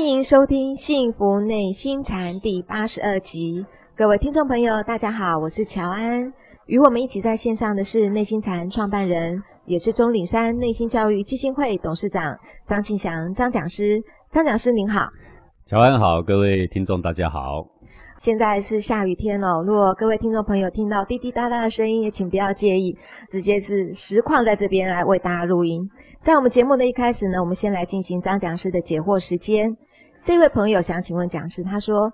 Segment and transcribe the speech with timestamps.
[0.00, 6.32] 欢迎收听《幸福内心禅》第八十二集，各位听众朋友，大家好，我是乔安。
[6.64, 14.02] 与我们一起在线上的是内心禅创办人，也是中岭山内心教育基金会董事长张庆祥张讲师。
[14.30, 15.06] 张讲师您好，
[15.66, 17.66] 乔安好，各位听众大家好。
[18.16, 22.96] 现在是下雨天哦，如果各位听众朋友听到滴滴答答的声音，也请不要介意，
[23.28, 25.86] 直接是实况在这边来为大家录音。
[26.22, 29.76] 在我们节目的一开始呢，我们先来进行张讲师的解惑时间。
[30.22, 32.12] 这位朋友想请问讲师，他说：“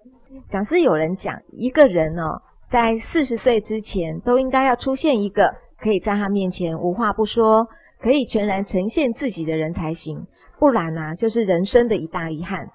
[0.48, 7.67] 讲师有人讲，一个人哦，在四十岁之前都应该要出现一个可以在他面前无话不说，
[8.00, 10.25] 可以全然呈现自己的人才行，
[10.58, 12.69] 不然啊，就是人生的一大遗憾。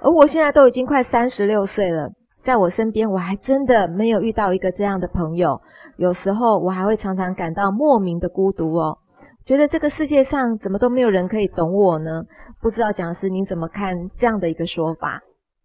[0.00, 5.60] 而我现在都已经快三十六岁了，在我身边，我还真的没有遇到一个这样的朋友。
[5.96, 8.98] 有时候我还会常常感到莫名的孤独哦。”
[9.46, 12.24] 觉得这个世界上怎么都没有人可以懂我呢？
[12.60, 15.22] 不知道讲师您怎么看这样的一个说法？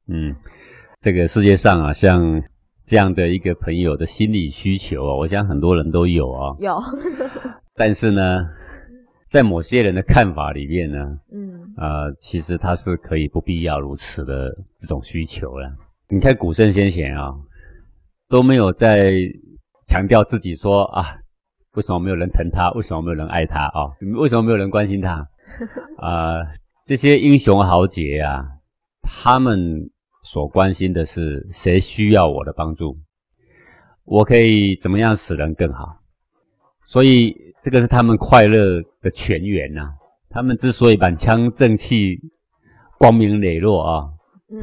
[0.08, 0.36] 嗯，
[1.00, 2.44] 这个世界上啊，像
[2.86, 6.56] 这样的一个朋友的心理需求啊，我想很多人都有啊。
[6.60, 6.80] 有。
[7.74, 8.22] 但是呢，
[9.32, 11.00] 在某些人的看法里面呢，
[11.34, 15.68] 嗯，呃，其实他是可以不必要如此的这种需求了。
[16.08, 17.34] 你看古圣先贤啊，
[18.30, 19.12] 都没有在
[19.88, 21.18] 强调自己说啊。
[21.74, 22.70] 为什么没有人疼他？
[22.72, 23.66] 为什么没有人爱他？
[23.68, 25.12] 啊、哦，为什么没有人关心他？
[25.98, 26.48] 啊、 呃，
[26.86, 28.46] 这些英雄豪杰啊，
[29.02, 29.90] 他们
[30.24, 32.98] 所关心的是谁需要我的帮助，
[34.04, 35.96] 我可以怎么样使人更好？
[36.84, 39.94] 所以这个是他们快乐的泉源呐、啊。
[40.30, 42.20] 他们之所以满腔正气、
[42.98, 44.10] 光明磊落啊，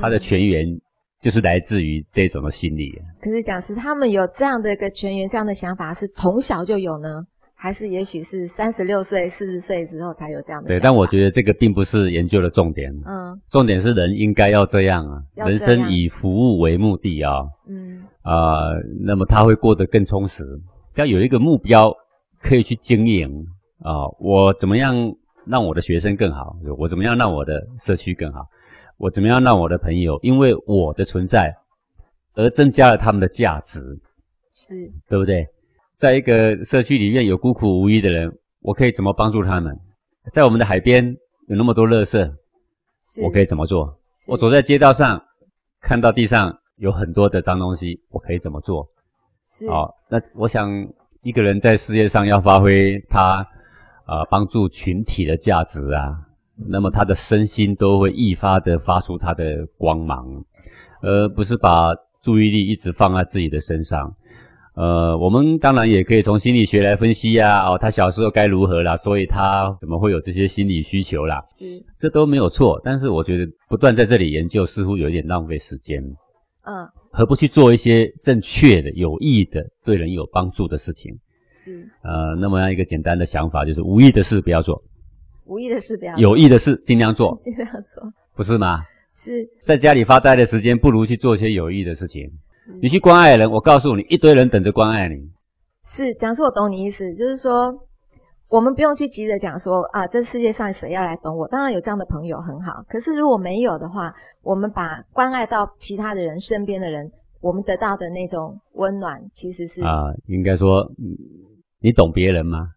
[0.00, 0.78] 他的泉源。
[1.20, 3.00] 就是来自于这种的心理。
[3.20, 7.24] 可是讲师他们有这样的一个全员，这样的想法是从小就有呢，
[7.54, 10.68] 还是也许是三十六岁、四十岁之后才有这样的？
[10.68, 12.92] 对，但我觉得这个并不是研究的重点。
[13.04, 17.42] 嗯，重点是人应该要这样啊，人生以服务为目的啊。
[17.68, 20.44] 嗯啊、呃，那么他会过得更充实。
[20.94, 21.92] 要有一个目标
[22.40, 23.28] 可以去经营
[23.80, 24.94] 啊、呃，我怎么样
[25.46, 26.56] 让我的学生更好？
[26.78, 28.44] 我怎么样让我的社区更好？
[28.98, 31.54] 我怎么样让我的朋友因为我的存在
[32.34, 33.80] 而增加了他们的价值？
[34.52, 34.74] 是，
[35.08, 35.46] 对不对？
[35.96, 39.76] 在一个社区里面有孤苦无依的人，我可以怎么帮助他们？
[40.32, 41.16] 在我们的海边
[41.46, 42.30] 有那么多垃圾，
[43.22, 43.98] 我可以怎么做？
[44.28, 45.20] 我走在街道上
[45.80, 48.88] 看到地上有很多的脏东西，我可以怎么做？
[49.46, 49.68] 是。
[49.70, 50.70] 好，那我想
[51.22, 53.46] 一个人在事业上要发挥他
[54.06, 56.27] 呃帮助群体的价值啊。
[56.66, 60.26] 那么他的身心都会愈发的发出他的光芒，
[61.02, 64.14] 而不是把注意力一直放在自己的身上。
[64.74, 71.44] 呃，我们当然也可以从心理学来分析呀，哦，他小时候该如何啦，所以他怎么会有这些心理需求啦？
[71.52, 72.80] 是，这都没有错。
[72.84, 76.00] 但是我觉得不断在这里研究，似乎有一点浪费时间。
[76.62, 81.12] 嗯，何不去做一些正确的、有益的、对人有帮助的事情？
[81.54, 81.84] 是。
[82.04, 84.80] 呃，那么样一个简单的想法就是，无益的事不要做。
[85.48, 88.02] 无意的事不要，有意的事尽量做， 尽量做，
[88.36, 88.82] 不是吗？
[89.14, 89.48] 是。
[89.60, 92.30] 在家里发呆的时间，不如去做些有益的事情。
[92.80, 95.16] 你去关爱人，我告诉你，一堆人等着关爱你。
[95.84, 97.74] 是，讲师我懂你意思，就是说，
[98.48, 101.48] 我们不用去急着讲说啊，这世界上谁要来懂我？
[101.48, 107.10] 当然有这样的朋友很好，可是如果没有的话，我们把关爱到其他的人身边的人，
[107.40, 110.86] 我们得到的那种温暖，其实是啊，应该说，
[111.80, 112.68] 你懂别人吗？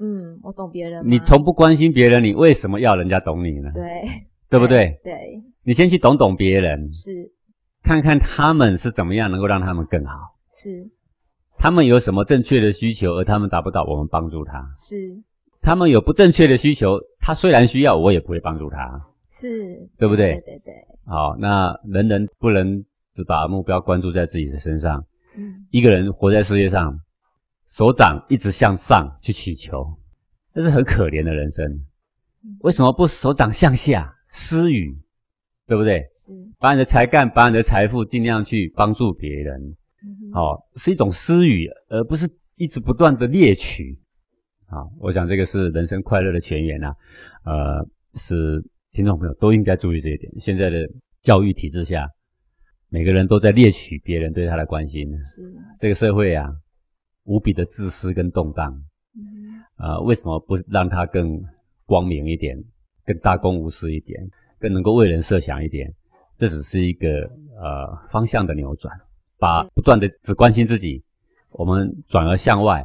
[0.00, 1.02] 嗯，我懂别人。
[1.04, 3.70] 你从不关心别人，你为什么要人家懂你呢？
[3.74, 3.84] 对，
[4.48, 4.98] 对不对？
[5.02, 7.30] 对，对你先去懂懂别人，是，
[7.82, 10.14] 看看他们是怎么样能够让他们更好。
[10.52, 10.88] 是，
[11.58, 14.72] 他们有什么正确的需求，而他们达不到，我们帮助他。
[14.76, 14.96] 是，
[15.60, 19.00] 他们有不正确的需求，他虽然需要，我也不会帮助他。
[19.30, 20.34] 是，对不对？
[20.34, 20.74] 对对对。
[21.06, 25.04] 好，那人人不能只把目标关注在自己的身上。
[25.36, 26.98] 嗯，一个人活在世界上。
[27.68, 29.86] 手掌一直向上去祈求，
[30.54, 31.64] 这是很可怜的人生。
[32.60, 34.96] 为什么不手掌向下施予？
[35.66, 36.00] 对不对？
[36.14, 39.76] 是把你的才干、把你的财富尽量去帮助别人。
[40.32, 42.26] 好、哦，是一种施予，而不是
[42.56, 43.98] 一直不断的猎取。
[44.66, 46.88] 好，我想这个是人生快乐的泉源呐、
[47.42, 47.52] 啊。
[47.52, 50.32] 呃，是听众朋友都应该注意这一点。
[50.40, 50.88] 现在的
[51.20, 52.08] 教育体制下，
[52.88, 55.06] 每个人都在猎取别人对他的关心。
[55.22, 55.42] 是
[55.78, 56.48] 这个社会啊。
[57.28, 58.72] 无比的自私跟动荡，
[59.14, 61.38] 嗯，呃，为什么不让它更
[61.84, 62.56] 光明一点，
[63.04, 64.18] 更大公无私一点，
[64.58, 65.92] 更能够为人设想一点？
[66.38, 67.06] 这只是一个
[67.60, 68.90] 呃方向的扭转，
[69.38, 71.04] 把不断的只关心自己，
[71.50, 72.82] 我们转而向外。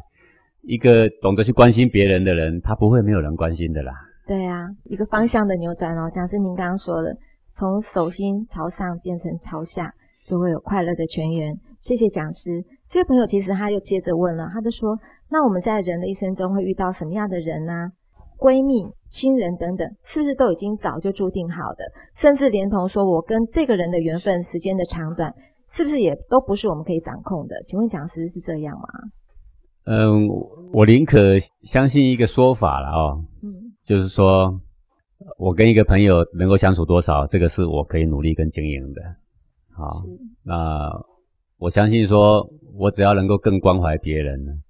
[0.64, 3.94] 一个懂得去关心别人的人，他不会没有人关心的啦。
[4.28, 7.16] 对啊，一个方向的扭转哦，讲师您刚刚说的，
[7.52, 9.94] 从手心朝上变成朝下，
[10.26, 11.58] 就会有快乐的泉源。
[11.82, 12.64] 谢谢讲师。
[12.94, 14.96] 这位朋友其实他又接着问了，他就说：
[15.28, 17.90] 那我们在人的一生中会遇到什么样的人呢？
[18.38, 21.84] 闺蜜、亲人等等，是不是都已经早就注定好的？
[22.14, 25.34] 甚至连同说我跟这个人的缘分时间的长短，
[25.72, 27.56] 是不是也都不是我们可以掌控的？
[27.66, 28.88] 请问讲师是这样吗？
[29.86, 30.28] 嗯，
[30.72, 31.18] 我宁可
[31.64, 34.54] 相信一个说法了哦，嗯，就是说
[35.40, 39.02] 我跟一个朋友能够相处多少，这个是我可以努力跟经营的。
[39.72, 40.04] 好，
[40.44, 40.92] 那
[41.64, 44.62] 我相信说，我只要能够更关怀别人。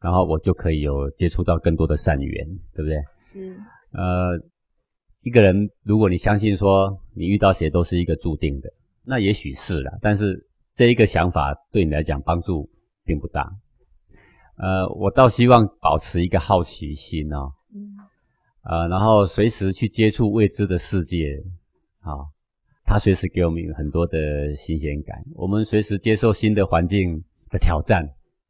[0.00, 2.96] 然后我就可以有接触到更多的善缘，对不对？
[3.20, 3.54] 是。
[3.92, 4.36] 呃，
[5.20, 8.72] 一个人，如果你相信说你遇到谁都是一个注定的，
[9.04, 9.92] 那也许是啦。
[10.00, 10.44] 但是
[10.74, 12.68] 这一个想法对你来讲帮助
[13.04, 13.48] 并不大。
[14.56, 17.52] 呃，我倒希望保持一个好奇心哦。
[17.74, 17.94] 嗯。
[18.62, 21.44] 呃，然后随时去接触未知的世界，
[22.00, 22.26] 好、哦，
[22.90, 25.16] 它随时给我们有很多的新鲜感。
[25.36, 28.04] 我们随时接受新的环境的挑战，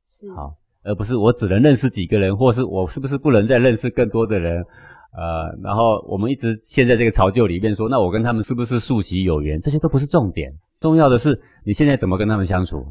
[0.06, 0.32] 是。
[0.32, 0.56] 好。
[0.82, 4.64] 而不是我只能认识几个人，或是我是不是不能再认识更多的人？
[5.12, 9.60] 呃，然后我们一直陷在这个巢臼里面说，那我跟他们是不是宿习有缘？
[9.60, 10.50] 这些都不是重点，
[10.80, 12.82] 重要的是你现在怎么跟他们相处。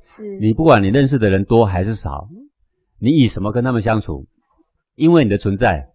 [0.00, 0.38] 是。
[0.38, 2.28] 你不管你认识的人多还是少，
[3.00, 4.24] 你以什么跟他们相处？
[4.94, 5.88] 因为你的存在，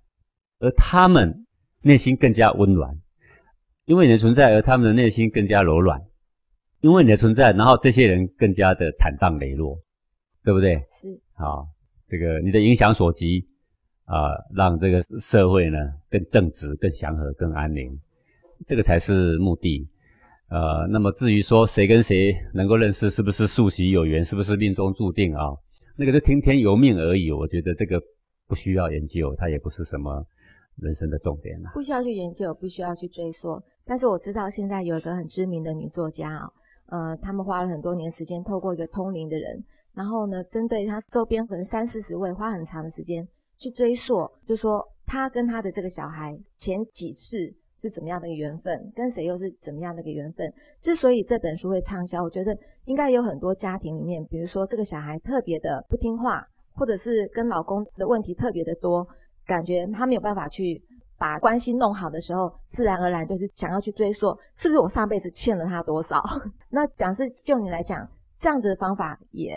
[0.60, 1.46] 而他们
[1.82, 2.94] 内心更加温暖；
[3.90, 6.00] 因为你的存在，而他们的内心更加柔软；
[6.80, 9.78] 因为你的存在，然后这些人更加的坦荡磊落。
[10.42, 10.82] 对不对？
[10.90, 11.20] 是。
[11.36, 11.68] 好，
[12.08, 13.46] 这个你的影响所及
[14.06, 15.78] 啊、呃，让这个社会呢
[16.10, 17.92] 更正直、更祥和、更安宁，
[18.66, 19.88] 这个才是目的。
[20.48, 25.50] 呃，那么至于说谁跟谁能够认识，是不是宿习有缘，是不是命中注定啊？
[25.98, 27.32] 那个就听天由命而已。
[27.32, 28.02] 我觉得这个
[28.48, 30.26] 不需要研究，它也不是什么
[30.78, 31.70] 人生的重点了。
[31.74, 33.62] 不需要去研究，不需要去追溯。
[33.90, 36.52] 但是我知道现在有一个很知名的女作家啊，
[36.90, 39.64] 呃，他们花了很多年时间，透过一个通灵的人。
[39.96, 43.28] 然后呢，针对他周边可能三四十位，花很长的时间
[43.58, 50.54] 去追溯，就说他跟他的这个小孩前几世是怎么样的一个缘分，跟谁又是怎么样的一个缘分。
[50.80, 52.56] 之所以这本书会畅销，我觉得
[52.86, 56.46] 应该有很多家庭里面，比如说这个小孩特别的不听话，
[56.76, 59.06] 或者是跟老公的问题特别的多，
[59.48, 60.80] 感觉他没有办法去
[61.20, 66.24] 把关系弄好的时候，自然而然就是想要去追溯，是不是我上辈子欠了他多少？
[66.72, 68.08] 那讲是就你来讲，
[68.40, 69.54] 这样子的方法也。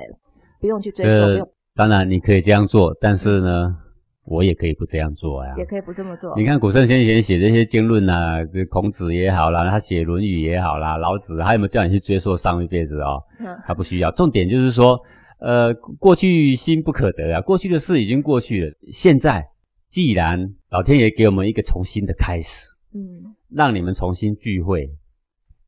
[0.61, 3.76] 不用去追溯，呃，当然你可以这样做，但是呢，
[4.25, 5.53] 我也可以不这样做呀。
[5.56, 6.32] 也可以不这么做。
[6.37, 13.20] 你看古圣先贤写这些经论啊，这孔子也好啦，他写《论语》也好啦，老子还有没有叫你去追溯上一辈子哦？
[13.41, 14.08] 嗯，他不需要。
[14.12, 14.97] 重点就是说，
[15.41, 18.73] 呃，过去心不可得啊，过去的事已经过去了。
[18.93, 19.44] 现在
[19.93, 24.89] 既然老天爷给我们一个重新的开始，嗯，让你们重新聚会，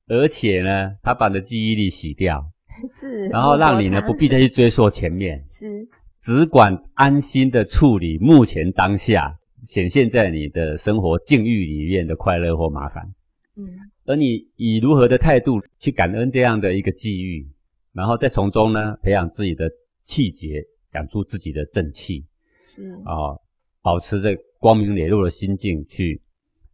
[0.06, 2.42] 而且呢，他把你的记忆力洗掉。
[2.88, 5.86] 是，然后让你呢不必再去追溯前面，是，
[6.22, 13.04] 只管安心的处理目前当下显现在你的生活境遇里面的快乐或麻烦，
[13.56, 13.68] 嗯，
[14.06, 17.46] 而你以如何的态度去感恩这样的一个际遇，
[17.92, 19.70] 然后再从中呢培养自己的
[20.02, 20.64] 气节，
[20.94, 22.24] 养出自己的正气，
[22.62, 22.90] 是。
[23.04, 23.40] 啊、哦，
[23.84, 26.20] 保持着光明磊落的心境去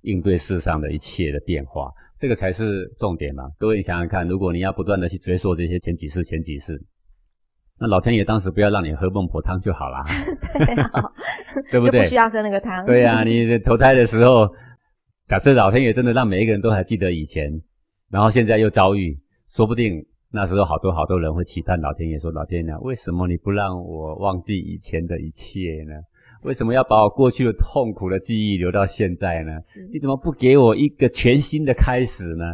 [0.02, 1.90] 应对世上的一切的变化。
[2.17, 3.50] 这个才是重点嘛！
[3.59, 6.81] 各位，你想想看，如果你要不断的去追溯这些前几世、前几世，
[7.79, 10.05] 那老天爷当时不要让你喝孟婆汤就好啦，
[11.73, 11.93] 对， 不对？
[11.93, 12.85] 就不需要喝那个汤。
[12.85, 14.47] 对呀、啊，你投胎的时候，
[15.26, 17.50] 假设老天爷真的让每一个人都还记得以前，
[18.11, 25.95] 然后现在又遭遇，说不定那时候好多好多人会期盼老天爷说：“老天爷，为什么你不让我忘记以前的一切呢？”
[26.42, 29.52] 为什么要把我过去的痛苦的记忆留到现在呢？
[29.92, 32.44] 你怎么不给我一个全新的开始呢？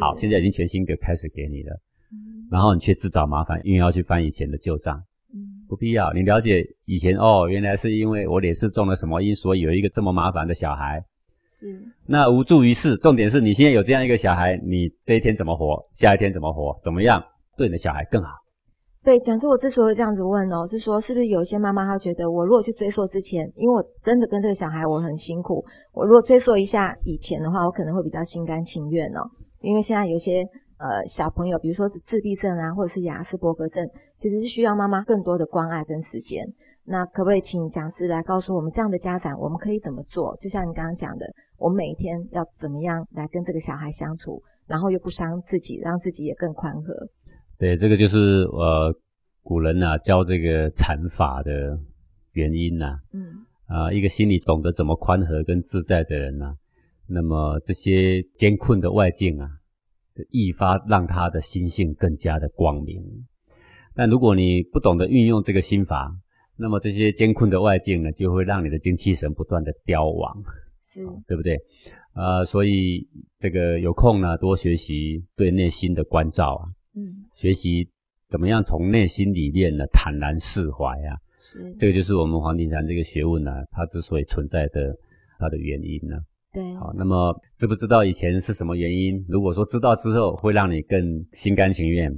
[0.00, 1.72] 好，现在已经全新的开始给你了，
[2.12, 5.02] 嗯、然后你却自找麻烦，因为要去翻以前的旧账，
[5.34, 6.12] 嗯，不必要。
[6.12, 11.04] 你了解以前哦，原来是因为我脸是中了什么因，所以有一个这么麻烦的小孩，
[11.50, 12.96] 是那无助于事。
[12.96, 17.22] 重点是你现在有这样一个小孩，你这一天怎么活，下一天怎么活，怎么样
[17.56, 18.30] 对你的小孩更好？
[19.04, 29.28] 对，讲师，我之所以这样子问哦，是说是不是有些妈妈她觉得，我如果去追溯之前，因为我真的跟这个小孩我很辛苦，我如果追溯一下以前的话，我可能会比较心甘情愿哦。
[29.60, 30.44] 因为现在有些
[30.78, 33.84] 呃小朋友，比如说是自闭症啊，或者是亚斯伯格症，
[34.18, 36.46] 其实是需要妈妈更多的关爱跟时间。
[36.84, 40.36] 那可不可以请讲师来告诉我们，这样的家长我们可以怎么做？
[40.40, 41.26] 就像你刚刚讲的，
[41.58, 46.94] 我们每一天要怎么样来跟这个小孩相处，然后又不伤自己，让自己也更宽和。
[47.62, 48.16] 对，这个就是
[48.50, 48.92] 呃，
[49.40, 51.78] 古人呐、啊、教这个禅法的
[52.32, 52.98] 原因呐、啊。
[53.12, 53.46] 嗯。
[53.66, 56.54] 啊，一个心里懂得怎么宽和跟自在的人呐、啊，
[57.06, 59.48] 那么这些艰困的外境啊，
[60.30, 63.00] 易发让他的心性更加的光明。
[63.94, 66.12] 但如果你不懂得运用这个心法，
[66.56, 70.42] 那么这些艰困的外境呢，就会让你的精气神不断的凋亡，
[70.82, 71.56] 是，对不对？
[72.14, 73.06] 呃，所以
[73.38, 77.88] 这个有空呢，多学习对内心的关照啊，嗯，学习
[78.28, 84.94] 怎么样从内心里面呢坦然释怀啊，是，这个就是我们黄庭禅这个学问呢，它之所以存在的
[85.38, 86.16] 它的原因呢。
[86.52, 89.24] 对，好，那么知不知道以前是什么原因？
[89.26, 92.12] 如果说知道之后，会让你更心甘情愿，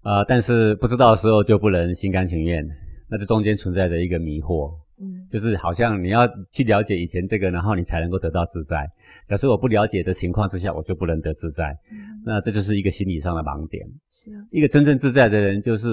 [0.00, 2.66] 啊、呃，但是不知道的时候就不能心甘情愿，
[3.10, 4.72] 那这中间存在着一个迷惑。
[4.96, 8.88] 嗯，就是好像你要去了解以前这个，然后你才能够得到自在。
[9.28, 11.76] 可是我不了解的情况之下，我就不能得自在。
[11.90, 13.86] 嗯，那这就是一个心理上的盲点。
[14.10, 15.88] 是啊，一个真正自在的人，就是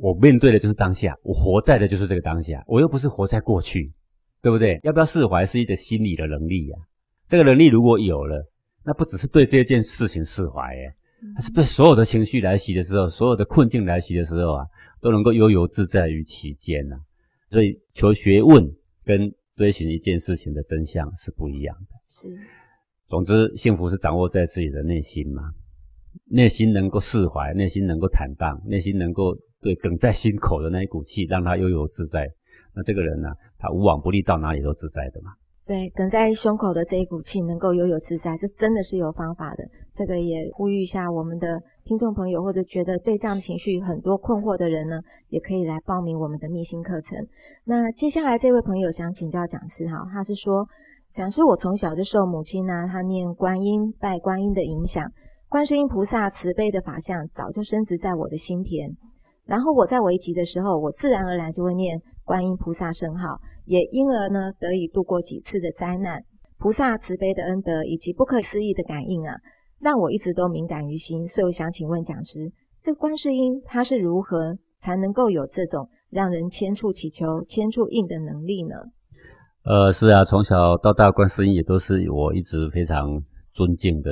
[0.00, 3.92] 我面对的就是当下，我活在的就是这个当下，我又不是活在过去，
[4.40, 4.80] 对不对？
[4.82, 6.76] 要不要释怀，是一个心理的能力呀。
[7.28, 8.44] 这个能力如果有了，
[8.84, 10.94] 那不只是对这件事情释怀，哎，
[11.36, 14.66] 而是对所有的情绪来袭的时候，所有的困境来袭的时候啊，
[15.00, 16.96] 都能够悠游自在于其间呐。
[17.50, 18.64] 所以，求学问
[19.04, 21.96] 跟追寻一件事情的真相是不一样的。
[22.06, 22.28] 是，
[23.10, 25.42] 总之，幸福是掌握在自己的内心嘛。
[26.30, 32.30] 内心能够释怀，内心能够坦荡，内心能够对梗在心口的那一股气，让他悠游自在。
[32.72, 35.32] 那这个人呢，他无往不利，到哪里都自在的嘛。
[35.66, 39.64] 对，梗在胸口的这一股气能够悠游自在，这真的是有方法的。
[39.92, 45.00] 这个也呼吁一下我们的听众朋友，或者觉得对这样情绪很多困惑的人呢，
[45.30, 47.18] 也可以来报名我们的密心课程。
[47.64, 50.64] 那接下来这位朋友想请教讲师哈，他是说，
[51.12, 55.04] 讲师我从小就受母亲呢、啊，他念观音拜观音的影响，
[55.48, 58.88] 观世音菩萨慈悲的法相早就深植在我的心田。
[59.44, 63.40] 然后我在危急的时候，我自然而然就会念观音菩萨圣号。
[63.64, 66.22] 也因而呢，得以度过几次的灾难。
[66.58, 69.34] 菩萨慈悲的恩德以及不可思议的感应啊，
[69.80, 71.26] 让我一直都敏感于心。
[71.26, 78.76] 所以我想请问讲师，这观世音他是如何才能够有这种让人千处祈求千处应的能力呢？
[79.62, 84.10] 呃，是啊，从小到大，观世音也都是我一直非常尊敬的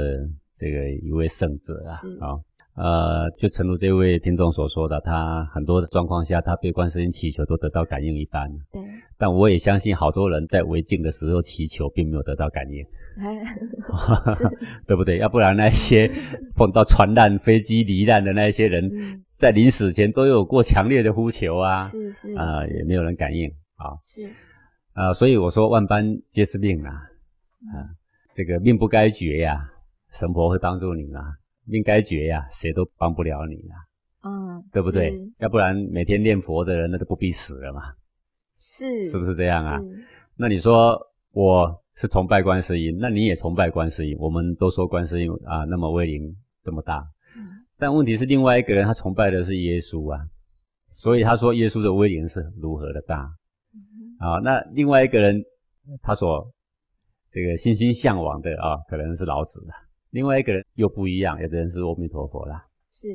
[0.56, 1.90] 这个一位圣者啊。
[2.00, 2.36] 是啊。
[2.76, 8.48] 呃，就诚如这位听众所说的，他很多的状况下，他对观世音祈求都得到感应一般。
[8.70, 8.80] 对。
[9.16, 12.84] 但我也相信，好多人在违禁的时候祈求，并没有得到感应。
[14.86, 15.18] 对不对？
[15.18, 16.08] 要不然那些
[16.54, 21.80] 碰到船难、飞机罹难的那些人，嗯、在临死前都有过强烈的呼求啊。
[21.80, 22.32] 是是。
[22.34, 23.98] 啊、呃，也没有人感应啊。
[24.04, 24.30] 是。
[24.98, 26.90] 啊、呃，所以我说万般皆是命啊。
[26.90, 27.88] 啊、呃，
[28.34, 29.70] 这个命不该绝呀，
[30.10, 31.22] 神婆会帮助你啊。
[31.64, 33.76] 命该绝呀，谁都帮不了你啊，
[34.24, 35.16] 嗯，对不对？
[35.38, 37.82] 要不然每天念佛的人，那都不必死了嘛，
[38.56, 39.78] 是，是不是这样啊？
[40.36, 40.98] 那你说
[41.30, 47.46] 我是崇拜观世音，那你也崇拜观世音，我们都说观世音啊，那么威灵这么大，嗯，
[47.78, 50.26] 但问题是另外一个人他崇拜的是耶稣啊，
[50.90, 53.30] 所以他说耶稣的威灵是如何的大，嗯，
[54.18, 55.42] 啊，那另外一个人
[56.02, 56.52] 他所
[57.30, 59.74] 这个心心向往的啊，可能是老子了。
[60.10, 62.66] 另外一个人又不一样，有的人是阿弥陀佛啦。
[62.90, 63.06] 是，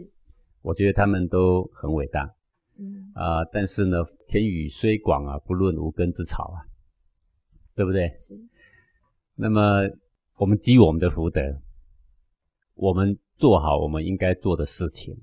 [0.62, 2.22] 我觉得他们都很伟大。
[2.77, 6.65] 嗯啊、呃，但是呢，天宇虽广啊，不论无根之草啊，
[7.75, 8.07] 对不对？
[8.17, 8.36] 是。
[9.36, 9.81] 那么
[10.38, 11.41] 我们积我们的福德，
[12.75, 15.15] 我们做好我们应该做的事情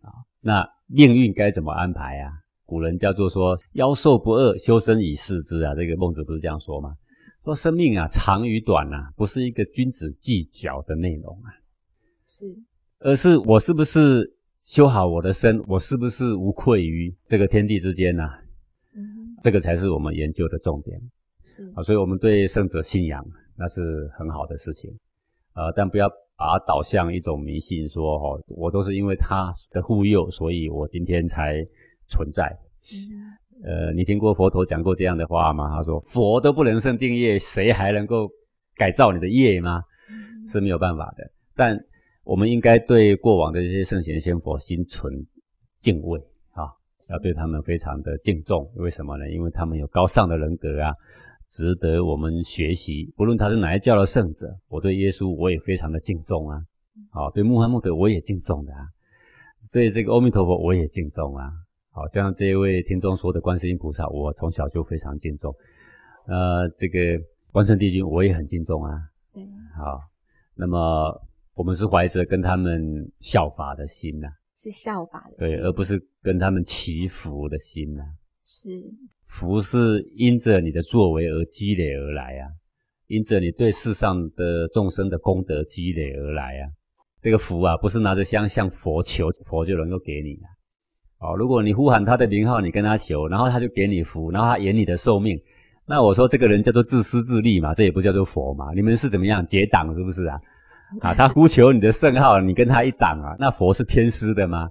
[0.00, 0.10] 啊。
[0.40, 2.32] 那命运该怎么安排啊？
[2.66, 5.74] 古人叫做说“夭寿不二，修身以事之”啊。
[5.74, 6.92] 这个孟子不是这样说吗？
[7.44, 11.46] 说生命啊，长与短啊，不是一个君子计较的内容啊，
[12.26, 12.44] 是，
[12.98, 18.42] 而是我是不是修好我的身，我是不是无愧于这个天地之间呐、啊？
[18.96, 21.00] 嗯，这个才是我们研究的重点。
[21.44, 23.24] 是啊，所以我们对圣者信仰，
[23.56, 24.90] 那是很好的事情，
[25.54, 31.64] 呃，但不要把它导向一种迷信说，说哦，我都是因为他的护佑，所以我今天才
[32.08, 32.44] 存在。
[32.92, 33.36] 嗯。
[33.64, 35.74] 呃，你听过佛陀讲过这样的话吗？
[35.74, 38.28] 他说：“佛都不能胜定业，谁还能够
[38.74, 39.82] 改造你的业吗？
[40.46, 41.24] 是没有办法的。
[41.54, 41.74] 但
[42.22, 45.10] 我们应该对过往的这些圣贤仙佛心存
[45.80, 46.20] 敬畏
[46.50, 46.68] 啊，
[47.10, 48.70] 要对他们非常的敬重。
[48.74, 49.30] 为什么呢？
[49.30, 50.92] 因为他们有高尚的人格啊，
[51.48, 53.10] 值得我们学习。
[53.16, 56.60] 不论他是哪一教的圣者，我对耶稣我也非常的敬重啊。
[57.10, 58.80] 好，对穆罕默德我也敬重的啊，
[59.72, 61.50] 对这个阿弥陀佛我也敬重啊。”
[61.96, 65.50] 好，像这一位听众说的，观世音菩萨，我从小就非常敬重。
[66.26, 66.98] 呃，这个
[67.50, 69.00] 关圣帝君，我也很敬重啊。
[69.32, 69.42] 对。
[69.74, 69.98] 好，
[70.54, 70.78] 那么
[71.54, 78.12] 我们是怀着跟他们效法的心呐、啊，是效法的心，对，而不是跟他们祈福的心呐、啊。
[78.44, 78.68] 是。
[79.24, 82.50] 福是因着你的作为而积累而来啊，
[83.06, 86.68] 因着你对世上的众生的功德积累而来啊。
[87.22, 90.52] 这个福啊，不是拿着香向佛求，佛就能够给你啊。
[91.18, 95.40] 哦，如果你呼喊他的名号，你跟他求，然后他就给你福，然后他延你的寿命，
[95.86, 98.72] 那我说这个人叫做自私自利嘛，这也不叫做佛嘛。
[98.74, 100.38] 你们是怎么样结党是不是啊？
[101.00, 104.68] 啊，他呼求你的圣号，你跟他一党啊，那佛是偏私的吗？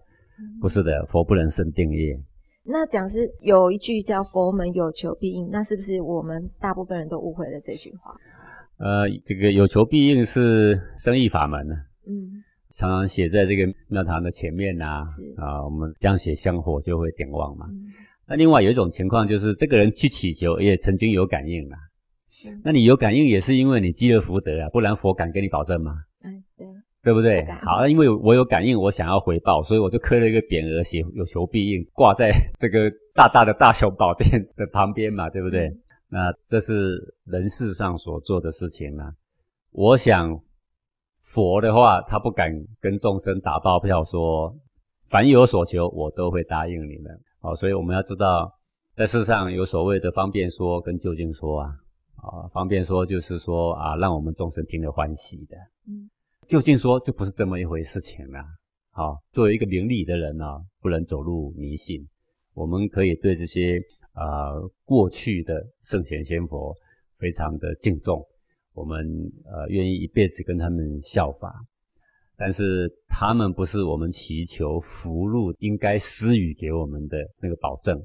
[0.62, 2.16] 不是的，佛不能生定业。
[2.64, 8.14] 那讲师有一句叫“佛门有求必应”，那是不是我们大部分人都误会了这句话？
[8.78, 11.76] 呃，这个有求必应是生意法门呢。
[12.08, 12.44] 嗯。
[12.78, 15.06] 常常写在这个庙堂的前面呐，啊，
[15.38, 17.66] 啊，我们这样写香火就会点旺嘛。
[17.70, 17.88] 嗯、
[18.28, 21.78] 那另外有一种情况就是，这个人去祈求也曾经有感应啦。
[22.46, 25.94] 嗯、那你有感应也是因为你积了福德啊，不然佛敢给你保证吗？
[26.26, 26.68] 嗯，对，
[27.02, 27.46] 对不对？
[27.64, 32.30] 好，因为我有感应，我想要回报，所以我就刻了一个匾额，写有求必应，挂在
[32.60, 35.68] 这个大大的大雄宝殿的旁边嘛， 对不对？
[35.68, 35.80] 嗯、
[36.10, 39.14] 那这是人世上所做的事情啊。
[39.72, 40.38] 我想。
[41.36, 42.50] 佛的话，他不敢
[42.80, 44.56] 跟众生打包票说，
[45.10, 47.12] 凡有所求，我都会答应你们。
[47.42, 48.50] 哦，所以我们要知道，
[48.96, 51.68] 在世上有所谓的方便说跟究竟说啊，
[52.16, 55.58] 啊，方便说就是说啊，让我们众生听了欢喜的。
[55.90, 56.10] 嗯，
[56.48, 58.40] 究竟说就不是这么一回事情了。
[58.92, 60.46] 好，作为一个明理的人呢，
[60.80, 62.00] 不能走入迷信。
[62.54, 63.78] 我们可以对这些
[64.14, 64.54] 啊
[64.86, 66.74] 过去的圣贤仙佛
[67.20, 68.26] 非常的敬重。
[68.76, 69.00] 我们
[69.46, 71.52] 呃愿意一辈子跟他们效法，
[72.38, 77.98] 但是他们不是我们祈求福禄应该施予给我们的那个保证，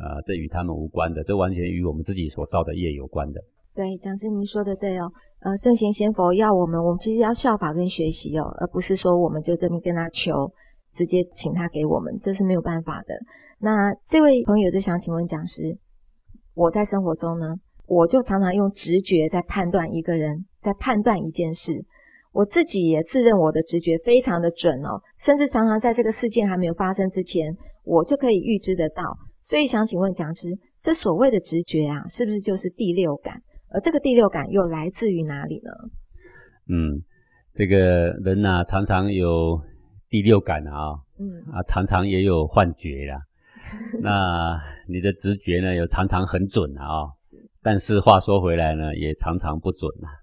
[0.00, 3.40] 啊、呃，这与他们无关的，这完全与我们自己所造的业有关的。
[3.74, 10.50] 对，讲师您说的对哦，呃，圣贤先佛要我们，我们其实要效法跟学习哦，而不是说我们就这边跟他求，
[10.92, 13.14] 直接请他给我们，这是没有办法的。
[13.60, 15.78] 那这位朋友就想请问讲师，
[16.54, 17.54] 我在生活中呢？
[17.88, 21.84] 我就常常用直觉在判断一个人，在判断一件事。
[22.32, 29.02] 我自己也自认我的直觉非常的准哦，甚至常常在这个事件还没有发生之前，我就可以预知得到。
[29.42, 33.42] 所以想请问讲师，这所谓的直觉啊，是不是就是第六感？
[33.70, 35.70] 而这个第六感又来自于哪里呢？
[36.68, 37.02] 嗯，
[37.54, 39.58] 这个人呐，常常有
[40.10, 43.18] 第六感啊，嗯啊，常常也有幻觉啦。
[44.00, 47.16] 那你的直觉呢，有常常很准啊。
[47.68, 50.16] 但是话说回来呢，也常常不准呐、啊，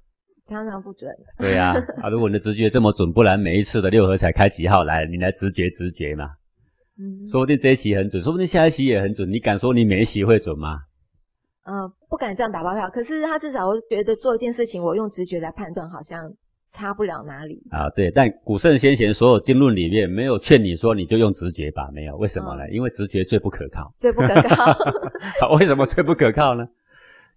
[0.47, 1.07] 常常不准。
[1.37, 6.27] 对呀、啊， 啊，如果你的直觉这么准，不然每一次的六合彩开几号来，你来直觉直觉嘛。
[6.97, 9.31] 嗯，说不定这一期很准，说不定下一期也很准。
[9.31, 10.79] 你敢说你每一期会准吗？
[11.65, 12.89] 嗯、呃，不敢这样打包票。
[12.89, 16.33] 可是他至少觉得做一件事情，我用直觉来判断，好像。
[16.71, 22.65] 差不了哪里啊，对，但古圣先贤所有经论里面没有劝你说你就用直觉吧，没有，为什么呢？
[22.65, 24.73] 嗯、因为直觉最不可靠，最不可靠。
[25.39, 26.67] 好，为什么最不可靠呢？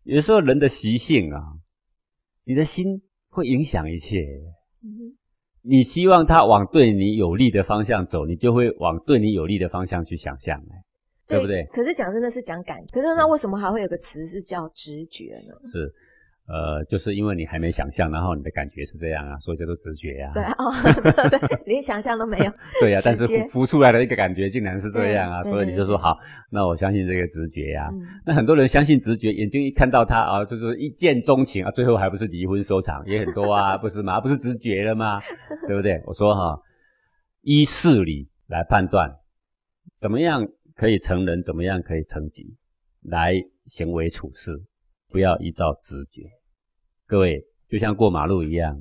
[0.09, 1.39] 有时候人的习性啊，
[2.45, 4.25] 你的心会影响一切。
[5.61, 10.59] 你希望他往对你有利的方向走，你就会往对你有利的方向去想象，
[11.27, 11.63] 对，对不对？
[11.67, 15.55] 可是讲真的是讲感，可是那为什么还会有个词是叫直觉呢？
[15.67, 15.95] 是。
[16.49, 20.35] 呃，就是因为你还没想象，然后你的感觉是这样啊，所以叫做直觉呀、啊。
[20.35, 22.51] 对哦， 对，连想象都没有。
[22.81, 26.17] 对呀、啊，但是浮出来的一个感觉竟然是这样啊，所以你就说好，
[26.51, 27.91] 那我相信这个直觉呀、啊。
[27.93, 34.19] 嗯、那很多人相信直觉，眼睛一看到他啊，就是一见钟情啊，最后还不是离婚收场，也很多啊， 不是吗？
[34.19, 35.21] 不是直觉了吗？
[35.67, 36.03] 对不对？
[36.07, 36.59] 我说哈，
[37.43, 39.15] 依事理来判断，
[39.99, 42.57] 怎么样可以成人，怎么样可以成己，
[43.03, 43.35] 来
[43.67, 44.59] 行为处事，
[45.11, 46.23] 不要依照直觉。
[47.09, 48.77] 各位就像过马路一样，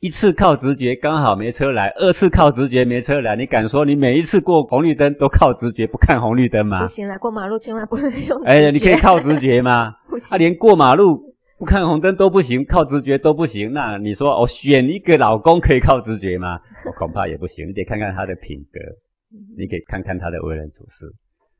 [0.00, 6.80] 一次靠直觉刚好没车来，二次靠直觉没车来，你敢说你每一次过红绿灯都靠直觉不看红绿灯吗？
[6.80, 8.42] 不行了，过马路千万不能用。
[8.44, 9.92] 哎，你可以靠直觉吗？
[10.08, 10.28] 不行。
[10.30, 16.58] 他、啊、连过马路不看红灯都不行，靠直觉都不行，那你说我选一个老公可以靠直觉吗？
[16.86, 18.80] 我恐怕也不行，你得看看他的品格，
[19.58, 21.04] 你可以看看他的为人处事。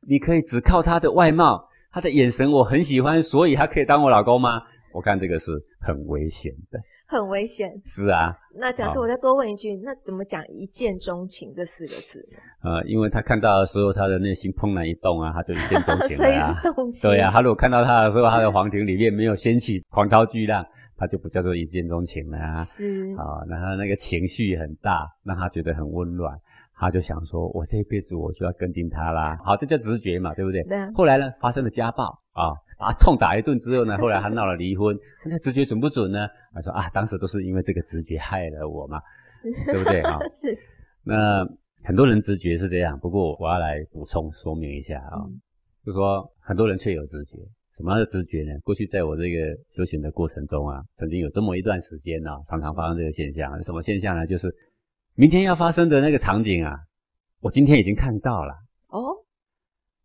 [0.07, 4.59] 你可以只靠他的外貌，他的眼神我很喜欢，所以他可以当我老公吗？
[4.93, 5.51] 我看这个是
[5.81, 7.69] 很危险的，很危险。
[7.83, 12.37] 是啊，那假设我再多问一句，哦、那怎么讲一见钟情这四个字呢？
[12.63, 16.53] 呃，因为他看到的时候，他的内心怦然一动啊，他就一见钟情了啊。
[16.61, 17.09] 所以是动情。
[17.09, 22.63] 对啊，他如果看到他的时候，他的皇庭里面没有掀起狂涛巨浪，他就不叫做一见钟情了啊。
[22.63, 26.37] 是啊，那他那个情绪很大，让他觉得很温暖，
[26.75, 29.37] 他就想说，我这一辈子我就要跟定他啦。
[29.43, 30.63] 好，这叫直觉嘛，对不对？
[30.63, 30.89] 对啊。
[30.95, 32.53] 后来呢，发生了家暴啊。
[32.77, 34.97] 啊，痛打一顿之后呢，后来还闹了离婚。
[35.25, 36.27] 那直觉准不准呢？
[36.53, 40.19] 他说啊，当时都是因为这个直觉害了我嘛，是，对不对啊？
[40.29, 40.57] 是。
[41.03, 41.45] 那
[41.83, 45.39] 很多人直觉是这样，不过我要来补充说明一下啊，嗯、
[45.85, 47.37] 就是说很多人却有直觉，
[47.75, 48.57] 什么样的直觉呢？
[48.63, 53.61] 过去在我这个修行的过程中啊，曾经有这么一段时间呢、啊，常常发生这个现象。
[53.63, 54.25] 什么现象呢？
[54.27, 54.53] 就是
[55.15, 56.77] 明天要发生的那个场景啊，
[57.41, 58.53] 我今天已经看到了
[58.87, 59.22] 哦。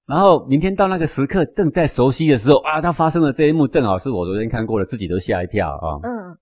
[0.09, 6.01] 然后明天到那个时刻，正在熟悉的时候啊，它发生的这一幕正好是我昨天看过的，自己都吓一跳啊。
[6.03, 6.39] 嗯。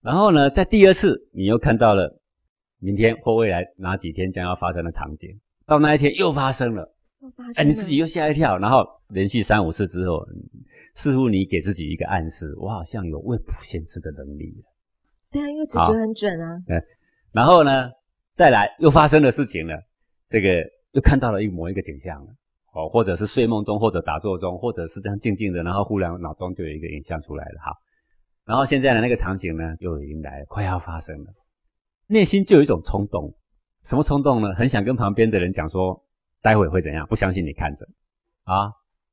[0.00, 2.20] 然后呢，在第二次你又看到了
[2.78, 5.28] 明天或未来哪几天将要发生的场景，
[5.66, 6.94] 到那一天又发生了。
[7.56, 10.24] 哎，你自己又吓一跳，然后连续三五次之后，
[10.94, 14.54] 似乎你给自己一个暗示，我好像有未卜先知的能力。
[15.32, 16.62] 对啊，因为直觉很准啊。
[16.68, 16.80] 嗯，
[17.32, 17.90] 然后呢，
[18.34, 19.74] 再来又发生的事情了，
[20.28, 20.48] 这个
[20.92, 22.32] 又看到了一模一个景象了，
[22.72, 27.72] 哦，或者是睡梦中，或者打坐中，或者是这样静静的，然后忽然脑中就有一个影像出来了，哈，
[28.44, 31.26] 然后现在的那个场景呢，又迎来了，快要发生了，
[32.06, 33.34] 内心就有一种冲动，
[33.84, 34.54] 什么冲动呢？
[34.54, 36.02] 很想跟旁边的人讲说。
[36.44, 37.06] 待会会怎样？
[37.06, 37.86] 不相信你看着，
[38.42, 38.66] 啊，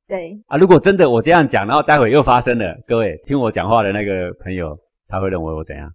[0.08, 5.88] 对啊，如果真的我这样讲，然后待会又发生了，各位听我讲话的那个朋友，他会认为我怎样？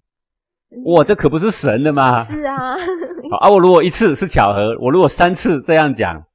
[0.85, 2.21] 哇，这可不是神的吗？
[2.23, 2.77] 是啊，
[3.29, 6.25] 好啊，我如果一次是巧合，我如果三次这样讲，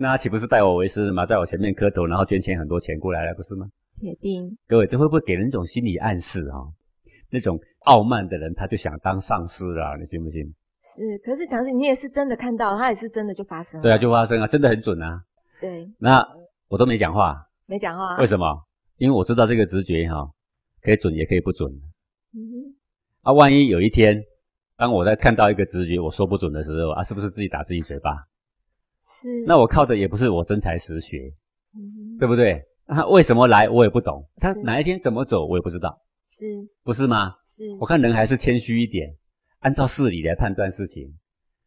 [0.00, 1.26] 那岂不是拜我为师嘛？
[1.26, 3.66] 在我前面磕头，然后捐钱很多钱过来了，不是吗？
[3.98, 4.56] 铁定。
[4.68, 6.62] 各位，这会不会给人一种心理暗示啊？
[7.30, 10.44] 那种傲慢的人，他就想当上师了，你信不信？
[10.84, 13.82] 是，可是讲是，你也是真的看到，他也是真的就发生了。
[13.82, 15.20] 对啊，就发生啊，真的很准啊。
[15.60, 15.90] 对。
[15.98, 16.24] 那
[16.68, 17.36] 我都没讲话。
[17.66, 18.16] 没讲话。
[18.18, 18.46] 为什么？
[18.98, 20.30] 因为我知道这个直觉哈，
[20.80, 21.68] 可以准也可以不准。
[22.34, 22.76] 嗯哼。
[23.22, 24.22] 啊，万一有一天，
[24.76, 28.16] 当我在看到一个直觉我说不准的时候啊，是不是自己打自己嘴巴？
[29.08, 29.44] 是。
[29.46, 31.32] 那我靠的也不是我真才实学，
[31.74, 32.62] 嗯，对不对？
[32.86, 35.98] 他为什么来我也不懂，他哪一天怎么走我也不知道。
[36.26, 36.46] 是。
[36.84, 37.34] 不是吗？
[37.44, 37.64] 是。
[37.80, 39.14] 我看人还是谦虚一点。
[39.60, 41.12] 按照事理来判断事情，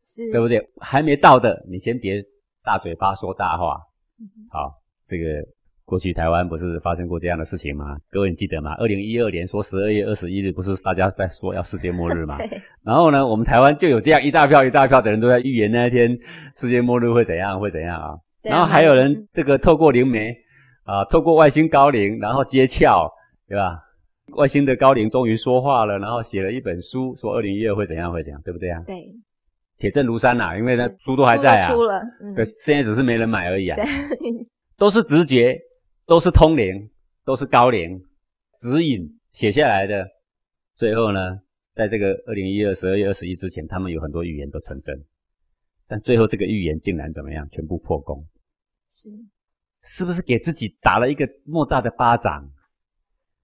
[0.02, 0.66] 是，对不对？
[0.80, 2.24] 还没到的，你先别
[2.64, 3.82] 大嘴巴说大话。
[4.18, 5.26] 嗯、好，这个
[5.92, 7.98] 过去台湾不是发生过这样的事情吗？
[8.10, 8.74] 各位你记得吗？
[8.76, 12.38] 二零一二年说十二月二十一日，不是大家在说要世界末日吗？
[12.82, 16.18] 然后呢，我们台湾就有这样一大票一大票的人都在预言那一天
[16.56, 18.16] 世界末日会怎样，会怎样啊？
[18.42, 20.34] 然后还有人这个透过灵媒
[20.86, 23.12] 啊，透过外星高灵，然后接窍，
[23.50, 23.78] 对吧？
[24.38, 28.82] 外星的高灵终于说话了，然后写了一本书，说二零一二会怎样会怎样，对不对啊？
[28.88, 28.96] 对，
[29.78, 31.74] 铁证如山呐、啊，因为那书都还在啊。
[31.74, 32.00] 出了，
[32.34, 33.76] 对、嗯，现在只是没人买而已啊。
[33.76, 33.86] 对，
[34.78, 35.60] 都是直觉，
[36.12, 36.90] 都是通灵，
[37.24, 38.06] 都是高灵
[38.60, 40.06] 指引写下来的。
[40.76, 41.40] 最后呢，
[41.74, 45.06] 在这个二零一二十二月二十一之前，他们有很多预言都成真，
[45.88, 47.48] 但最后这个预言竟然怎么样？
[47.50, 48.28] 全部破功。
[48.90, 49.10] 是，
[49.84, 52.46] 是不是给自己打了一个莫大的巴掌？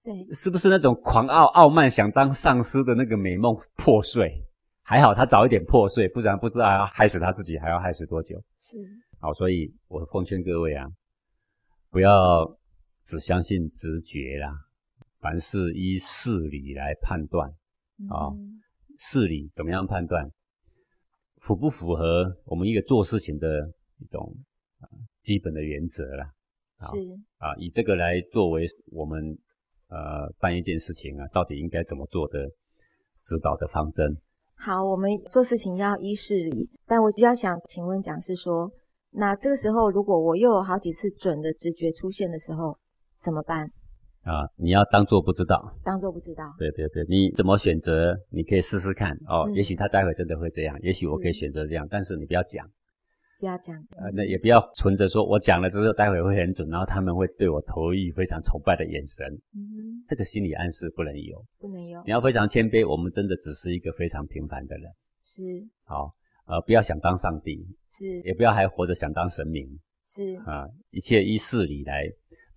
[0.04, 4.44] 对，是不是那种狂傲、傲慢、想当上司的那个美梦破碎？
[4.82, 8.38] 还好他早一点破碎，不然不知道要害死他自己，还要害死多久？
[8.58, 8.76] 是。
[9.20, 10.86] 好，所以我奉劝各位啊，
[11.88, 12.57] 不要
[13.08, 14.52] 只相信直觉啦，
[15.18, 17.50] 凡事依事理来判断
[18.10, 18.30] 啊。
[18.98, 20.30] 事理怎么样判断？
[21.38, 24.36] 符不符合我们一个做事情的一种
[24.80, 24.84] 啊
[25.22, 26.30] 基本的原则啦？
[26.78, 26.98] 是
[27.38, 29.36] 啊，以这个来作为我们。
[29.90, 32.46] 呃，办一件事情啊，到底应该怎么做的
[33.22, 34.14] 指导的方针？
[34.54, 38.70] 好，我们做事情要依事理，但我比较想请问讲师说，
[39.12, 42.78] 那这个时候如果我又有好几次准的直觉出现的时候，
[43.20, 43.70] 怎么办？
[44.22, 46.44] 啊，你要当做不知道，当做不知道。
[46.58, 48.14] 对对对，你怎么选择？
[48.30, 52.68] 你可以试试看哦，嗯、也许他待会真的会这样，也许我可以选择这样，但是你不要讲。
[53.40, 59.24] 不要讲，呃，那也不要存着说，我讲了之后，待会会很准，然后他们会对我投以非常崇拜的眼神。
[59.54, 62.02] 嗯哼，这个心理暗示不能有，不能有。
[62.04, 64.90] 你要非常谦卑，我们真的只是一个非常平凡的人。
[65.24, 65.42] 是。
[65.84, 66.12] 好，
[66.48, 67.64] 呃，不要想当上帝。
[67.88, 68.20] 是。
[68.22, 69.64] 也不要还活着想当神明。
[70.04, 70.34] 是。
[70.44, 72.02] 啊，一切依事理来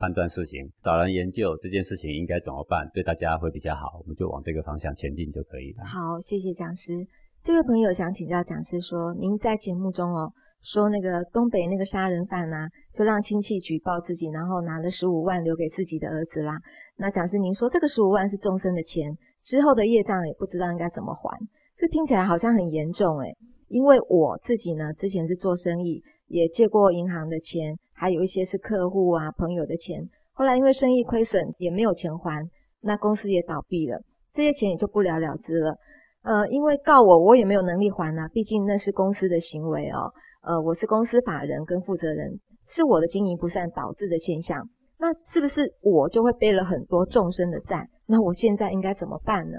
[0.02, 5.86] 判断事情，找人研究这件事情应该怎么办，对大家会比较好，我们就往这个方向前进就可以了。
[5.86, 7.06] 好，谢谢讲师。
[7.40, 10.34] 这位朋友想请教讲师说，您在节目中哦。
[10.64, 16.56] 说那个东北那个杀人犯呐、啊，就让亲戚举报自己，然后拿了十五万留给自己的儿子啦。
[16.98, 19.12] 那讲师您说这个十五万是终身的钱，
[19.42, 21.36] 之后的业障也不知道应该怎么还，
[21.80, 23.36] 这听起来好像很严重诶。
[23.70, 32.50] 因为我自己呢，之前是做生意，也借过银行的钱，还有一些是客户啊朋友的钱，后来因为生意亏损也没有钱还，
[32.82, 35.76] 那公司也倒闭了，这些钱也就不了了之了。
[36.24, 40.12] 呃，因为告我，我也没有能力还啊，毕竟那是公司的行为哦。
[40.44, 44.68] 呃，我是公司法人跟负责人，是我的经营不善导致的现象。
[45.00, 47.90] 那是不是我就会背了很多众生的债？
[48.06, 49.58] 那我现在应该怎么办呢？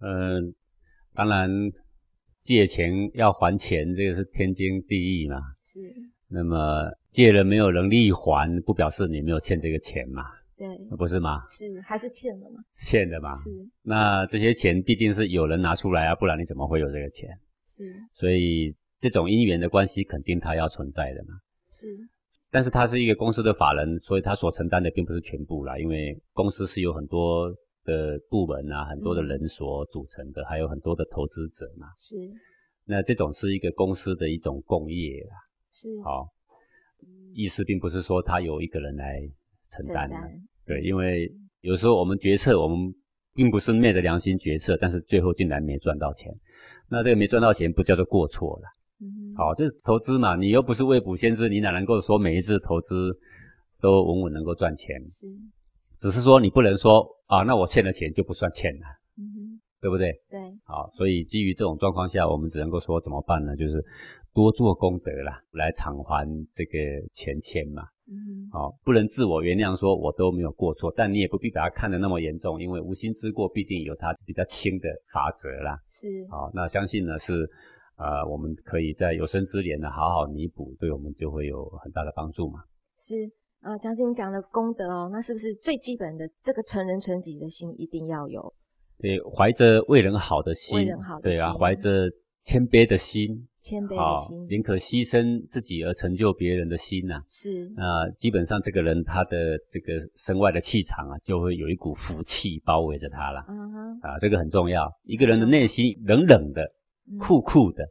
[0.00, 0.40] 嗯、呃，
[1.14, 1.48] 当然，
[2.42, 5.36] 借钱要还钱，这个是天经地义嘛。
[5.64, 5.78] 是。
[6.28, 10.24] 那么借了没有能力还，不表示你没有欠这个钱嘛？
[10.56, 11.42] 对，不是吗？
[11.48, 12.60] 是，还是欠的嘛？
[12.74, 13.34] 欠的嘛。
[13.34, 13.50] 是。
[13.82, 17.28] 那这些钱必定是有人拿出来啊，不然你怎么会有这个钱？
[17.68, 17.92] 是。
[18.12, 21.34] 所以这种因缘的关系，肯定它要存在的嘛。
[21.70, 21.86] 是。
[22.50, 27.50] 但是他是一个公司的法人，所以他所承担的并不是全部啦，因为公司是有很多
[27.84, 31.88] 的部门啊，很多的人所组成的，嗯、还有很多的投资者嘛。
[31.98, 32.16] 是。
[32.84, 35.36] 那这种是一个公司的一种共业啦。
[35.70, 35.88] 是。
[36.02, 36.28] 好，
[37.32, 39.20] 意思并不是说他有一个人来
[39.70, 40.16] 承担的。
[40.66, 42.92] 对，因为有时候我们决策，我们
[43.34, 46.32] 并不是昧着良心决策，但是最后竟然没赚到钱，
[46.88, 48.68] 那这个没赚到钱不叫做过错了。
[49.00, 53.16] 嗯，好，这是投资嘛，你又不是未卜先知，你哪能够说每一次投资
[53.80, 55.00] 都稳稳能够赚钱？
[55.08, 55.26] 是，
[56.02, 58.86] 只是说你不能说啊，那我欠了钱就不算欠了，
[59.16, 60.10] 嗯，对不对？
[60.28, 63.54] 对，好，所以基于这种状况下，我们只能够说怎么办呢？
[63.54, 63.80] 就是
[64.34, 66.78] 多做功德啦，来偿还这个
[67.12, 67.84] 钱欠嘛。
[68.08, 75.78] 嗯，好，不能自我原谅，说我都没有过错，但你也不必把它看得那么严重，因为无心之过必定有它比较轻的法则啦。
[75.88, 77.48] 是，好，那相信呢是。
[77.98, 82.64] 呃，我们可以在有生之年呢好好弥补，对我们就会有很大的帮助嘛。
[82.98, 83.14] 是，
[83.62, 88.52] 呃，讲师你讲的功德哦，那是不是最基本的这个成人成己的心一定要有？
[88.98, 92.10] 对，怀着为人好的心，为人好的心，对啊，怀着
[92.42, 97.22] 谦卑的心，谦卑的心，宁可牺牲自己而成就别人的心呐、啊。
[97.28, 103.44] 是，那基本上这个人他的这个身外的气场啊，就会有一股福气包围着他了。
[103.48, 104.92] 嗯哼，啊，这个很重要。
[105.04, 106.68] 一个人的内心冷冷的。
[107.18, 107.84] 酷酷的，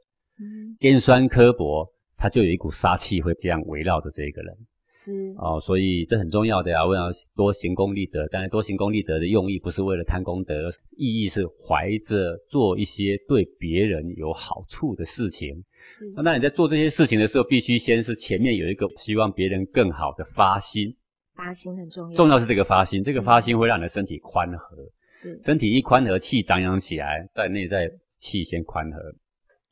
[0.80, 1.86] 尖酸刻薄，
[2.18, 4.58] 他就有一股杀气会这样围绕着这个人。
[4.94, 6.86] 是哦，所以这很重要的呀。
[6.86, 15.64] 为了多行功立德，但是多行功立德的用意不是为了贪功德，意义是怀着做一些对别人有好处的事情。
[15.84, 20.94] 是，那你在做这些事情的时候，必须先是前面有一个希望别人更好的发心。
[21.34, 24.78] 发心很重要，重要是这个发心，这个发心会让你的身体宽和。
[25.14, 27.92] 是，身体一宽和，气张扬起来，在内在。
[28.24, 29.00] 气先宽和，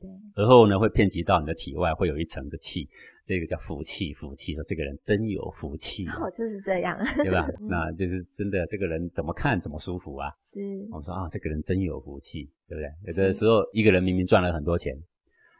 [0.00, 2.88] 对，而后呢会遍及到你的体外，会有一层的气，
[3.26, 4.12] 这个叫福气。
[4.14, 7.48] 福气说这个人真有福气，哦，就是这样，对吧？
[7.68, 10.30] 那就是真的，这个人怎么看怎么舒服啊。
[10.42, 12.90] 是，我说啊，这个人真有福气，对不对？
[13.06, 14.94] 有的时候一个人明明赚了很多钱，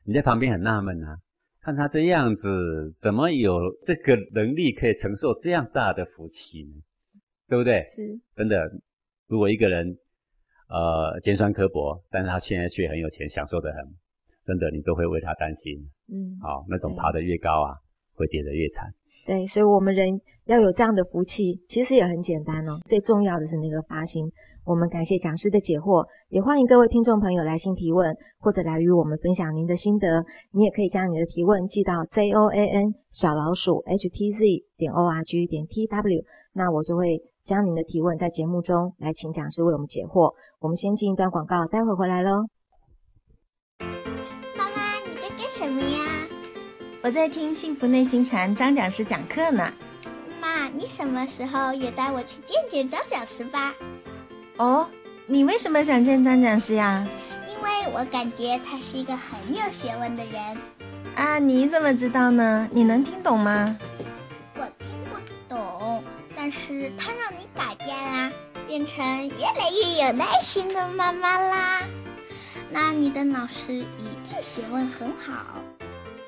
[0.05, 1.16] 你在旁边很纳闷啊，
[1.61, 6.81] 看他这样子，怎么有这个能力可以承受这样大的福气呢？
[7.49, 7.85] 对不对？
[7.87, 8.70] 是，真的，
[9.27, 9.96] 如果一个人。
[10.73, 13.85] 呃，尖酸刻薄，但是他现在却很有钱，享受得很，
[14.50, 15.78] 真的，你都会为他担心。
[16.10, 17.78] 嗯，好，那种爬得越高啊，
[18.16, 18.92] 会跌得越惨。
[19.24, 22.80] 对，所以我们人要有这样的福气，其实也很简单哦。
[22.86, 24.28] 最重要的是那个发心。
[24.64, 30.24] 我们感谢讲师的解惑，也欢迎各位听众朋友来信提问，或者来与我们分享您的心得。
[30.50, 37.22] 你也可以将你的提问寄到 z o a n 小老鼠 h t z 点 o r g 点 t w，那我就会。
[37.42, 40.30] 将您的提问在节目中来，请讲师为我们解惑。
[40.60, 42.44] 我们先进一段广告，待会回来喽。
[44.56, 46.00] 妈妈，你在干什么呀？
[47.02, 49.72] 我在听幸福内心禅张讲师讲课呢。
[50.40, 53.74] 妈，你什么时候也带我去见见张讲师吧？
[54.56, 54.88] 哦，
[55.26, 57.06] 你为什么想见张讲师呀？
[57.48, 60.42] 因为我感觉他是一个很有学问的人。
[61.16, 62.68] 啊，你怎么知道呢？
[62.70, 63.76] 你能听懂吗？
[64.56, 66.04] 我听不懂
[66.36, 68.30] 但是他让你改变啦，
[68.66, 71.82] 变成越来越有耐心的妈妈啦。
[72.70, 73.84] 那你的老师一
[74.28, 75.62] 定学问很好。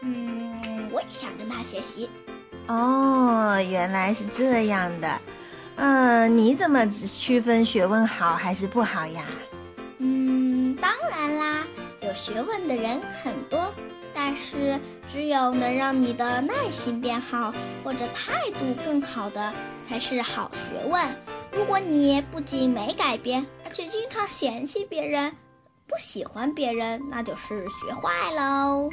[0.01, 2.09] 嗯，我也想跟他学习。
[2.69, 5.21] 哦，原来是这样的。
[5.77, 9.25] 嗯，你怎么区分学问好还是不好呀？
[9.99, 11.65] 嗯，当然啦，
[12.03, 13.73] 有学问的人很多。
[14.15, 21.03] 但是，只有能让你的耐心变好，或者态度更好的，才是好学问。
[21.51, 25.33] 如果你不仅没改变，而且经常嫌弃别人，
[25.93, 28.89] 不喜欢别人，那就是学坏喽。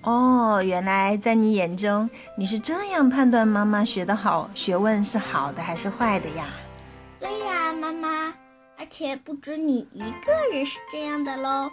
[0.00, 6.46] 哦，原来在你眼中，你是这样判断妈妈学得好，学问是好的还是坏的呀？
[7.18, 8.32] 对呀，妈妈。
[8.78, 11.70] 而且不止你一个人是这样的喽。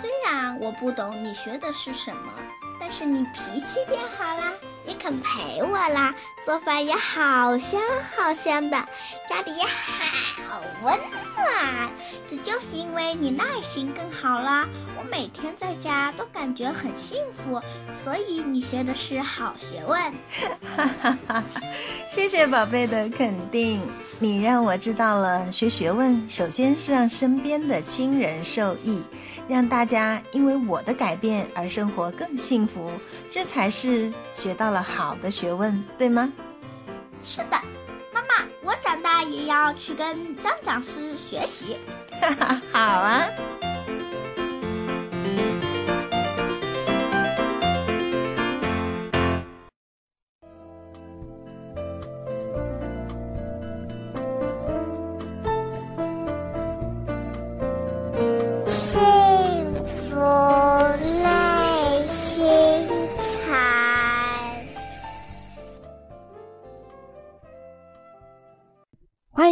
[0.00, 2.32] 虽然我不懂你学的是什么，
[2.80, 4.52] 但是你脾气变好啦，
[4.84, 6.12] 也肯陪我啦，
[6.44, 7.80] 做饭也好香
[8.16, 8.76] 好香的，
[9.28, 10.98] 家里也好温
[11.36, 11.90] 暖。
[12.26, 14.66] 这就是因为你耐心更好啦，
[14.98, 17.60] 我每天在家都感觉很幸福，
[18.02, 20.00] 所以你学的是好学问。
[20.76, 21.44] 哈哈哈！
[22.08, 23.80] 谢谢宝贝的肯定，
[24.18, 29.02] 你让我知道了学学问，首先是让身边的亲人受益，
[29.46, 32.90] 让大家因为我的改变而生活更幸福，
[33.30, 36.31] 这才是学到了好的学问，对吗？
[37.24, 37.56] 是的，
[38.12, 41.78] 妈妈，我长大也要去跟张讲师学习。
[42.20, 43.71] 哈哈，好啊。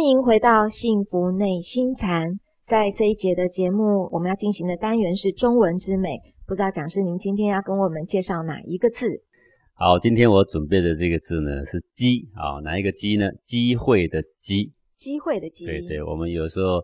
[0.01, 2.39] 欢迎回到幸福内心禅。
[2.65, 6.17] 在这一节的节目，我们要进行的单元是中文之美。
[6.47, 9.21] 不知道讲师您今天要跟我们介绍哪一个字？
[9.75, 13.29] 好，今天我准备的这个字呢是“机”啊，哪一个“机”呢？
[13.43, 15.67] 机会的“机”，机会的“机”。
[15.69, 16.79] 对对，我们有时候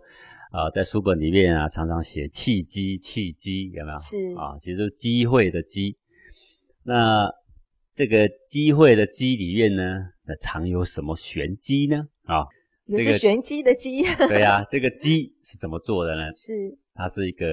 [0.51, 3.97] 啊，在书本里面啊，常常写契机、契机，有没有？
[3.97, 5.97] 是啊，其实就是机会的“机”。
[6.85, 7.27] 那
[7.95, 9.81] 这个机会的“机”里面呢，
[10.27, 12.05] 那藏有什么玄机呢？
[12.25, 12.45] 啊？
[12.87, 16.21] 也是玄机的机，这个、对呀、啊，这个机是怎么做的呢？
[16.35, 16.53] 是，
[16.93, 17.45] 它是一个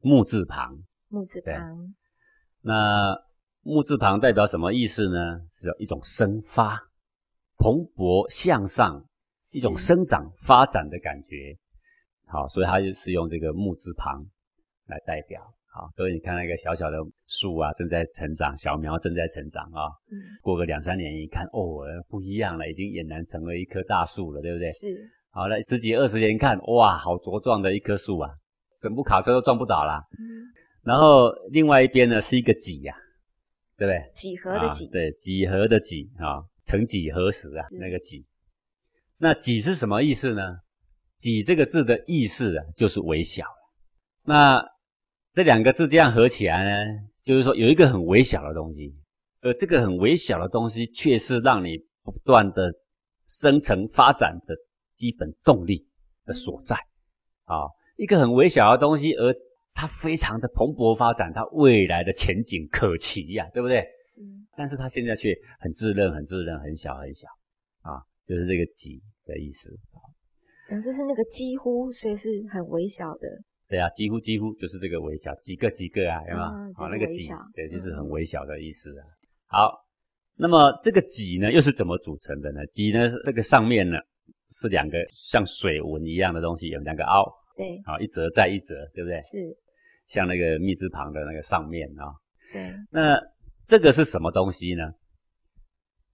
[0.00, 0.76] 木字旁。
[1.08, 1.94] 木字旁。
[2.62, 3.14] 那
[3.62, 5.40] 木字旁代表什么意思呢？
[5.56, 6.80] 是一种生发、
[7.58, 9.04] 蓬勃向上，
[9.52, 11.56] 一种生长发展的感觉。
[12.26, 14.24] 好，所以它就是用这个木字旁
[14.86, 15.42] 来代表。
[15.72, 19.86] 好，各位，你看那个小小的树啊，正在成长，小苗正在成长啊。
[20.10, 20.18] 嗯。
[20.42, 24.72] 过个两三年一看，哦，不一样了，已经俨然成为一棵大树了，对不对？
[24.72, 25.00] 是。
[25.30, 28.28] 好了，十几二十年看，哇，好茁壮的一棵树啊，
[28.82, 30.02] 整部卡车都撞不倒啦。
[30.18, 30.42] 嗯。
[30.82, 32.98] 然后另外一边呢，是一个几呀、啊，
[33.78, 34.10] 对不对？
[34.12, 34.86] 几何的几。
[34.86, 38.26] 啊、对，几何的几啊，曾几何时啊，那个几。
[39.18, 40.56] 那几是什么意思呢？
[41.16, 43.44] 几这个字的意思啊，就是微小。
[44.24, 44.60] 那。
[45.32, 48.92] 这两个字这样合起来呢，就是说有一个很微小的东西，
[49.40, 52.72] 而这个很微小的东西却是让你不断的
[53.26, 54.54] 生成发展的
[54.94, 55.86] 基本动力
[56.24, 56.76] 的所在。
[57.44, 57.66] 啊，
[57.96, 59.34] 一个很微小的东西，而
[59.72, 63.80] 它非常的蓬勃发展，它未来的前景可期呀，对不对？
[64.08, 64.20] 是。
[64.56, 67.26] 但是它现在却很稚嫩，很稚嫩，很小很小，
[67.82, 69.70] 啊，就是这个“几”的意思。
[70.68, 73.28] 啊这是那个几乎，所以是很微小的。
[73.70, 76.74] 对啊，几乎几乎就是这个微小，几个几个啊，有没有？
[76.74, 79.02] 好、嗯，那个几，对，就是很微小的意思啊。
[79.46, 79.86] 好，
[80.36, 82.66] 那么这个几呢，又是怎么组成的呢？
[82.72, 83.96] 几呢，这个上面呢
[84.50, 89.22] 是两个像水纹一样的东西，有两个凹，对，好，一折再一折，对不对？
[89.22, 89.56] 是，
[90.08, 92.10] 像那个密字旁的那个上面啊。
[92.52, 93.16] 对，那
[93.66, 94.82] 这个是什么东西呢？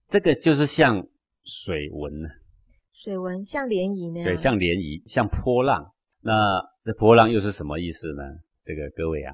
[0.07, 1.03] 这个就是像
[1.43, 2.29] 水纹呢，
[2.93, 5.91] 水纹像涟漪那样，对，像涟漪，像波浪。
[6.27, 8.21] 那这波浪又是什么意思呢？
[8.65, 9.33] 这个各位啊，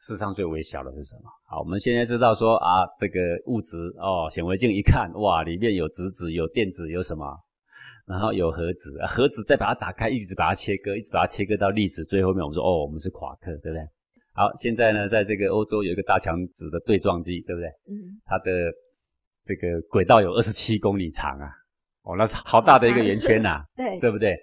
[0.00, 1.28] 世上最微小的是什么？
[1.46, 7.26] 好，我们现在知道说啊，这个物质哦，显微镜一看，哇，里面有质子、有电子、有什么？
[8.06, 13.86] 然后有核子，核子再把它打开，一直把它切割，一直把它切割到粒子，最后面我们说哦，我们是夸克，对不对？
[14.32, 17.68] 好，现在呢，在这个欧洲有一个大强子的对撞机，对不对？
[17.86, 18.16] 嗯。
[18.24, 18.72] 它的
[19.44, 21.50] 这个轨道有二十七公里长啊，
[22.04, 24.34] 哦，那是好大的一个圆圈呐、 啊，对，对不对？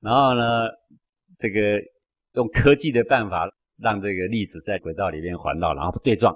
[0.00, 0.68] 然后呢？
[1.42, 1.82] 这个
[2.34, 6.32] 用科技的办法，让这个粒子在轨道里面环绕，然后对撞，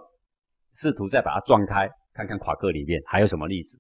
[0.74, 3.78] 试图再把它撞开，看看夸克里面还有什么粒子。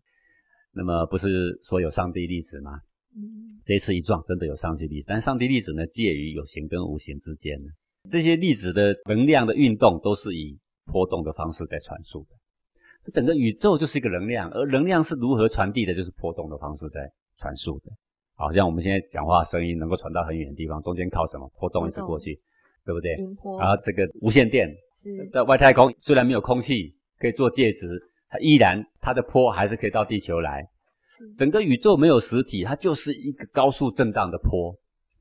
[0.70, 2.78] 那么不是说有上帝粒子吗？
[3.16, 5.06] 嗯，这一次一撞，真的有上帝粒子。
[5.08, 7.68] 但上帝粒子呢，介于有形跟无形之间呢。
[8.08, 13.12] 这些粒子的能量的运动都是以波动的方式在传输的。
[13.12, 15.92] 整个宇宙就是一个能量，而能量是如何传递的？
[15.92, 17.90] 就是波动的方式在传输的。
[18.36, 21.50] 好像我们现在讲话声音能够传到很远的地方，中间靠什么？
[21.58, 22.38] 波动一直过去，
[22.84, 23.16] 对不对？
[23.58, 27.88] 然后这个无线电是在外太空，虽然没有空气可以做介质，
[28.28, 30.62] 它依然它的波还是可以到地球来。
[31.06, 31.32] 是。
[31.34, 34.74] 整个宇宙没有实体，它就是一个高速震荡的波。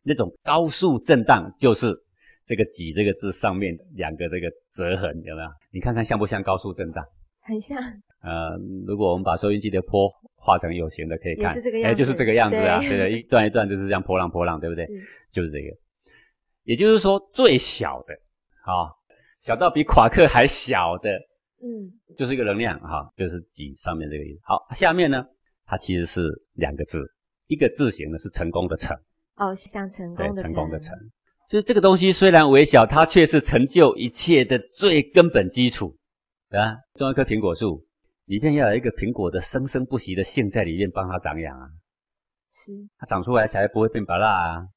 [0.03, 1.91] 那种高速震荡就是
[2.45, 5.47] 这个“几”这个字上面两个这个折痕，有没有？
[5.71, 7.03] 你看看像不像高速震荡？
[7.41, 7.81] 很像。
[8.25, 8.57] 呃，
[8.87, 14.85] 如果我们把收音机的波画成有形的，可以看，哎，就是这个样子啊，对的，一段一段就是这样波浪波浪，对不对？
[14.87, 14.93] 是
[15.31, 15.67] 就是这个。
[16.63, 18.13] 也就是说，最小的，
[18.63, 18.89] 啊、哦，
[19.39, 21.11] 小到比夸克还小的
[21.61, 24.39] 嗯，就是一个能量哈，就是几上面这个意思。
[24.43, 25.23] 好，下面呢，
[25.67, 27.05] 它其实是两个字，
[27.45, 28.97] 一个字形呢是成功的成。
[29.35, 30.45] 哦，像成功的成。
[30.45, 30.95] 成功的成，
[31.47, 35.95] 就是这个东西虽然微小，它却是成就一切的最根本基础，
[36.49, 36.75] 对吧？
[36.95, 37.84] 种一棵苹果树，
[38.25, 41.67] 里面要有一个苹果的生生不息的性在里面帮它长养啊，
[42.51, 44.67] 是，它长出来才不会变白蜡啊。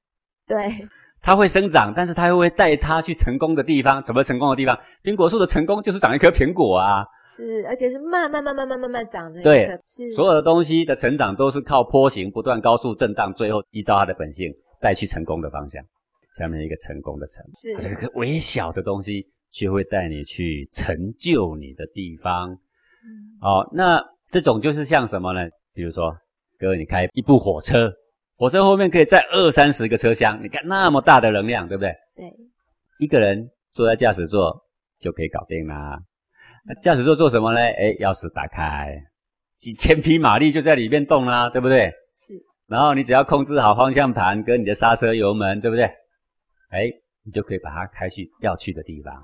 [0.46, 0.88] 对。
[1.20, 4.00] 它会生长，但是它又会带它去成功的地方。
[4.04, 4.78] 什么成功的地方？
[5.02, 7.04] 苹果树的成功就是长一颗苹果啊。
[7.24, 9.42] 是，而且是慢慢慢慢慢慢慢长的。
[9.42, 14.48] 对，是所有的东西的成长都是靠波形不断高速震荡，最后依照它的本性
[14.80, 15.84] 带去成功的方向。
[16.36, 22.56] 下面一个成功的成，是这个微小的东西，却会带你去成就你的地方。
[23.04, 25.40] 嗯，哦，那这种就是像什么呢？
[25.72, 26.16] 比如说，
[26.58, 27.92] 各位，你开一部火车。
[28.36, 31.92] 火车后面可以载二三十个车厢，你看那么大的能量，对不对？
[32.14, 32.32] 对，
[33.00, 34.56] 一个人坐在驾驶座
[35.00, 35.98] 就可以搞定啦。
[36.64, 37.58] 那驾驶座做什么呢？
[37.58, 38.96] 哎，钥匙打开，
[39.56, 41.92] 几千匹马力就在里面动啦，对不对？
[42.14, 42.34] 是。
[42.68, 45.86] 然后你只要控制好方向盘跟你的刹车油门，对不对？
[46.70, 46.88] 哎，
[47.24, 49.14] 你就可以把它开去要去的地方。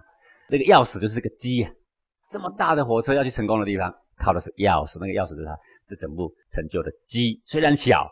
[0.48, 1.70] 那个钥匙就是个机啊，
[2.30, 4.98] 这么大的火车要去成功的地方，靠的是钥匙。
[5.00, 5.56] 那个钥匙就是它
[5.88, 8.08] 这整部成就的机，虽然小。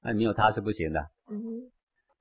[0.00, 1.00] 那没有它是不行的。
[1.28, 1.36] 嗯，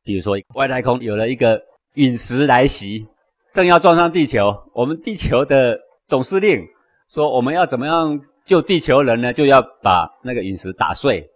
[0.04, 1.62] 比如说外太空有了一个
[1.94, 3.08] 陨石来袭，
[3.54, 6.66] 正要撞上地球，我们地球的总司令
[7.08, 9.32] 说我们要怎么样救地球人呢？
[9.32, 11.30] 就要把那个陨石打碎。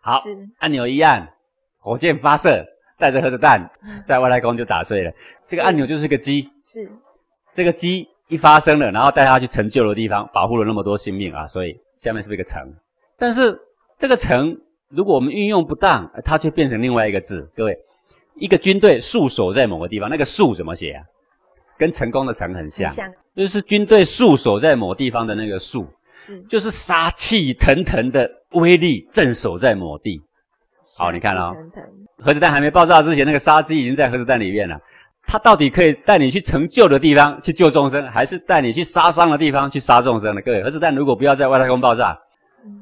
[0.00, 0.22] 好，
[0.58, 1.28] 按钮一按，
[1.78, 2.64] 火箭发射，
[2.96, 3.68] 带着核子弹
[4.06, 5.12] 在外太空就打碎了。
[5.44, 6.88] 这个按钮就是个机，是
[7.52, 12.62] 这个机一发生了，然后带他去成就的地方，保护了那么多性命啊，所以下面是不是一个城？
[13.18, 13.58] 但是
[13.98, 14.56] 这个城。
[14.90, 17.50] 如果我们运用不当，它却变成另外一个字。
[17.56, 17.76] 各位，
[18.36, 21.02] 一个军队戍守在某个地方，那个“戍”怎么写啊？
[21.76, 22.88] 跟成功的“成”很像，
[23.34, 25.84] 就是军队戍守在某地方的那个“戍”，
[26.24, 30.22] 是就是杀气腾腾的威力镇守在某地。
[30.96, 31.52] 好，你看哦，
[32.18, 34.78] 核子弹还没爆炸之前，那个杀机已经在核子弹里面了。
[35.26, 40.40] 它到底可以带你去成就的地方去救众生，还是带你去杀伤的地方去杀众生呢？
[40.42, 42.16] 各位，核子弹如果不要在外太空爆炸，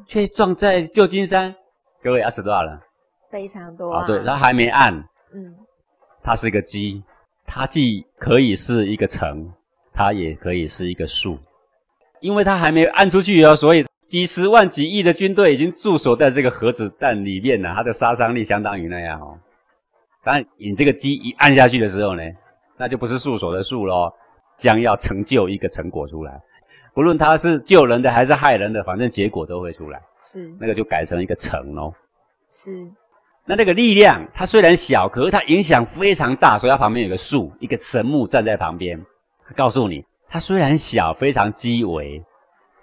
[0.06, 1.54] 却撞在旧金山。
[2.02, 2.78] 各位，要死多少人？
[3.30, 4.04] 非常多啊！
[4.04, 4.92] 哦、对，它还没按，
[5.34, 5.54] 嗯，
[6.22, 7.02] 它是一个机，
[7.46, 9.50] 它既可以是一个城，
[9.94, 11.38] 它也可以是一个树，
[12.20, 19.38] 因为它还没按出去哦，所以几十万、几亿的军队已经驻守在这个核子弹里面了，它的杀伤力相当于那样哦。
[20.24, 22.22] 当然，你这个机一按下去的时候呢，
[22.76, 24.12] 那就不是束手的束咯，
[24.56, 26.40] 将要成就一个成果出来。
[26.94, 30.00] 不论他是救人的还是害人的，反正结果都会出来。
[30.20, 31.92] 是，那个就改成一个成咯。
[32.46, 32.86] 是，
[33.46, 39.00] 那那个力量，它虽然小，可是它影响非常大，所以它旁边有个树，一个神木站在旁边，
[39.56, 42.22] 告诉你，它虽然小，非常基微，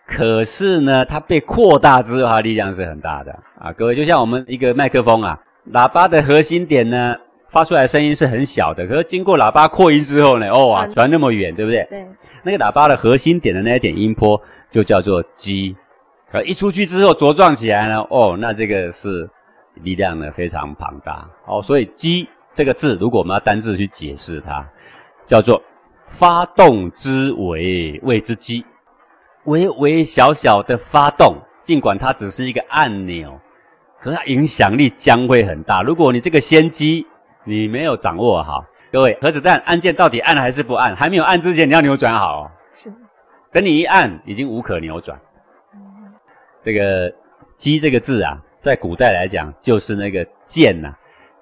[0.06, 3.72] 可是呢，它被扩大之后，它力量是很大的啊。
[3.72, 5.40] 各位，就像我们一个麦克风啊，
[5.72, 7.16] 喇叭的核心点呢。
[7.50, 11.84] 发出来的声音是很小的，可是经过喇叭扩音之后呢，哦啊，传那么远，对不对？
[11.90, 12.08] 对。
[12.44, 14.40] 那个喇叭的核心点的那一点音波
[14.70, 15.76] 就叫做基，
[16.32, 19.30] 呃，一出去之后茁壮起来呢，哦，那这个是
[19.82, 24.66] 力量呢非常庞大，哦，所以基这个字，如果我们要单字去解释它，
[25.26, 25.62] 叫做
[26.08, 28.64] 发动之为，谓之基，
[29.46, 33.40] 微微小小的发动，尽管它只是一个按钮，
[34.02, 35.82] 可是它影响力将会很大。
[35.82, 37.06] 如果你这个先机，
[37.50, 40.96] 你没有掌握好，各位，核子弹按键到底按还是不按？
[40.96, 42.52] 还没有按之前，你要扭转好哦。
[42.74, 42.94] 是，
[43.52, 45.20] 等你一按，已经无可扭转。
[45.74, 45.80] 嗯、
[46.64, 47.12] 这个
[47.58, 50.98] “机”这个字啊，在古代来讲，就是那个箭呐、啊，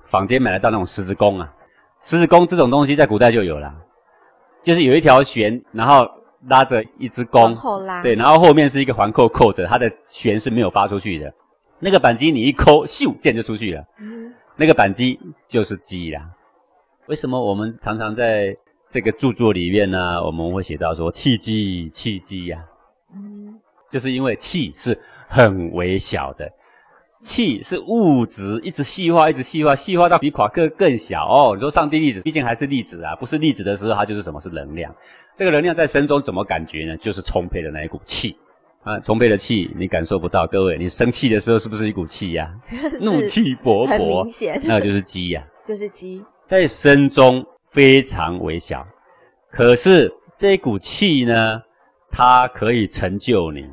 [0.05, 1.53] 坊间买得到那种十字弓啊，
[2.03, 3.69] 十字弓这种东西在古代就有了，
[4.63, 6.09] 就是有一条弦，然后
[6.47, 11.33] 拉着一支弓，后拉，对，然后后面是一个环扣扣着，它的弦是没有发出去的，
[11.79, 13.83] 那个扳机你一扣，咻，箭就出去了。
[13.99, 14.26] 嗯
[14.57, 16.21] 那个板机就是机啦。
[17.05, 18.57] 为什么我们常常在
[18.89, 20.21] 这个著作里面呢？
[20.23, 22.65] 我们会写到说气机，气机呀。
[23.13, 26.51] 嗯，就是因为气是很微小的，
[27.21, 31.53] 气是物质，一直细化，一直细化，细化到比夸克更小哦。
[31.53, 34.41] 你说上帝粒子，毕竟还是粒子啊，不是粒子的时候，它就是什么？
[34.41, 34.93] 是能量。
[35.35, 36.97] 这个能量在身中怎么感觉呢？
[36.97, 38.35] 就是充沛的那一股气。
[38.87, 42.71] 啊，充沛的气你感受不到，各位，你生气的时候是不是一股气呀、啊？
[43.03, 48.87] 怒气勃勃，很明显，那个就是机呀、啊， 就是机，在身中非常微小，
[49.51, 51.61] 可是这股气呢，
[52.09, 53.69] 它可以成就你，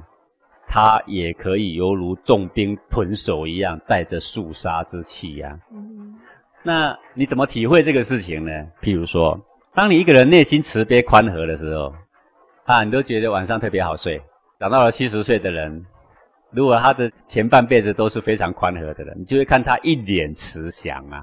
[0.66, 5.54] 它也可以犹如重兵屯守一样，带着肃杀之气呀、啊。
[5.72, 6.16] 嗯，
[6.64, 8.50] 那你怎么体会这个事情呢？
[8.82, 9.40] 譬如说，
[9.72, 11.94] 当你一个人内心慈悲宽和的时候。
[12.64, 14.18] 啊，你都觉得晚上特别好睡。
[14.64, 15.84] 长到了七十岁的人，
[16.50, 21.22] 如果他的前半辈子都是非常宽和的人，你就会看他一脸慈祥啊，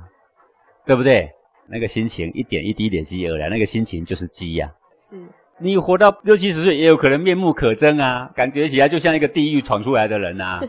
[0.86, 1.28] 对不对？
[1.68, 4.78] 那个心情一点一滴累积而来，那个心情就是积呀、啊。
[4.96, 5.20] 是。
[5.58, 10.62] 你活到六七十岁，也有可能面目可憎啊，感觉起来就像一个地狱闯出来的人呐、啊。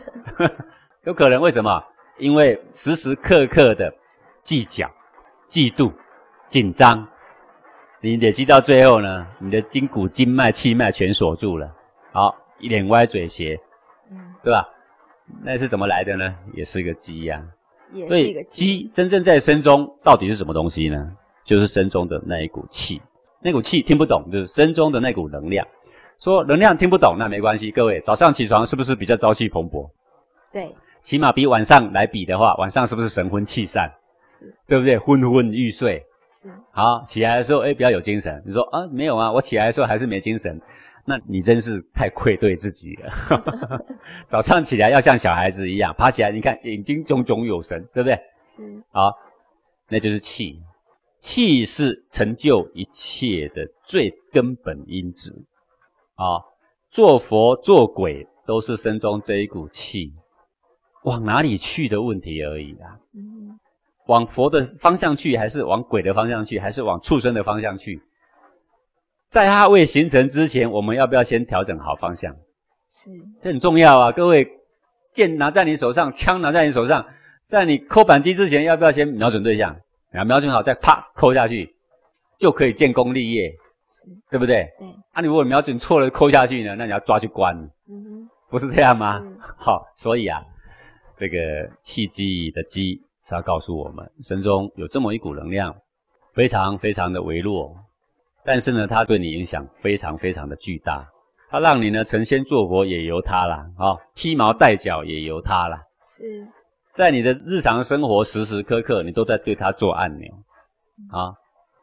[1.05, 1.79] 有可能为什么？
[2.17, 3.93] 因为时时刻刻的
[4.41, 4.89] 计较、
[5.47, 5.93] 嫉妒、
[6.47, 7.07] 紧张，
[8.01, 11.71] 你累积到最后呢，你的筋骨、经脉、气脉全锁住了，
[12.11, 13.59] 好，脸歪嘴斜，
[14.11, 14.67] 嗯，对吧？
[15.41, 16.35] 那是怎么来的呢？
[16.53, 17.47] 也是一个鸡呀、啊，
[17.93, 18.89] 也是一个鸡。
[18.93, 21.11] 真正在身中到底是什么东西呢？
[21.45, 23.01] 就是身中的那一股气，
[23.41, 25.65] 那股气听不懂，就是身中的那股能量。
[26.19, 27.71] 说能量听不懂，那没关系。
[27.71, 29.89] 各位早上起床是不是比较朝气蓬勃？
[30.51, 30.73] 对。
[31.01, 33.91] 起码比晚上来比的话，晚上是不是神昏气散？
[34.25, 34.97] 是，对不对？
[34.97, 36.01] 昏昏欲睡。
[36.29, 36.49] 是。
[36.71, 38.41] 好，起来的时候，哎，比较有精神。
[38.45, 40.59] 你说啊，没有啊，我起来的时候还是没精神。
[41.05, 43.85] 那你真是太愧对自己了。
[44.27, 48.19] 早上起来要像小孩子一样，爬起来，你看眼睛炯炯有神，对不对？
[48.49, 48.83] 是。
[48.91, 49.11] 好，
[49.89, 50.61] 那就是气。
[51.19, 55.33] 气是成就一切的最根本因子。
[56.15, 56.39] 啊，
[56.89, 60.13] 做佛做鬼都是身中这一股气。
[61.03, 62.97] 往哪里去的问题而已啊！
[63.13, 63.59] 嗯，
[64.07, 68.01] 往佛的方向去，还是往鬼的方向去，还是往畜生的方向去？
[69.33, 72.31] 在它未形成之前，我们要不要先调整好方向？
[72.87, 73.09] 是，
[73.41, 74.11] 这很重要啊！
[74.11, 74.47] 各位，
[75.11, 77.03] 剑拿在你手上，枪拿在你手上，
[77.47, 79.75] 在你扣扳机之前，要不要先瞄准对象？
[80.11, 81.67] 然后瞄准好，再啪扣下去，
[82.37, 83.49] 就可以建功立业，
[83.89, 84.71] 是，对不对？
[84.77, 84.87] 对。
[85.13, 86.75] 啊，你如果瞄准错了，扣下去呢？
[86.75, 87.57] 那你要抓去关，
[87.89, 89.19] 嗯哼，不是这样吗？
[89.57, 90.39] 好，所以啊。
[91.17, 91.37] 这个
[91.81, 95.75] 气机的机是要告诉我们，身中有这么一股能量，
[96.33, 97.75] 非常非常的微弱，
[98.45, 101.05] 但是呢，它对你影响非常非常的巨大。
[101.49, 105.79] 它让你呢成仙做佛也由它啦，啊，披毛戴角也由它啦。
[106.01, 106.47] 是，
[106.89, 110.31] 在你的日常生活时时刻刻，你都在对它做按钮，
[111.11, 111.33] 啊，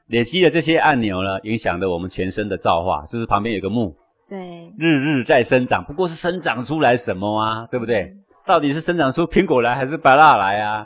[0.09, 3.05] 累积的这些按钮呢，影响了我们全身的造化。
[3.07, 3.95] 是不是旁边有个木？
[4.29, 7.67] 对，日日在生长，不过是生长出来什么啊？
[7.71, 8.03] 对不对？
[8.03, 10.85] 嗯到底是生长出苹果来，还是白蜡来啊？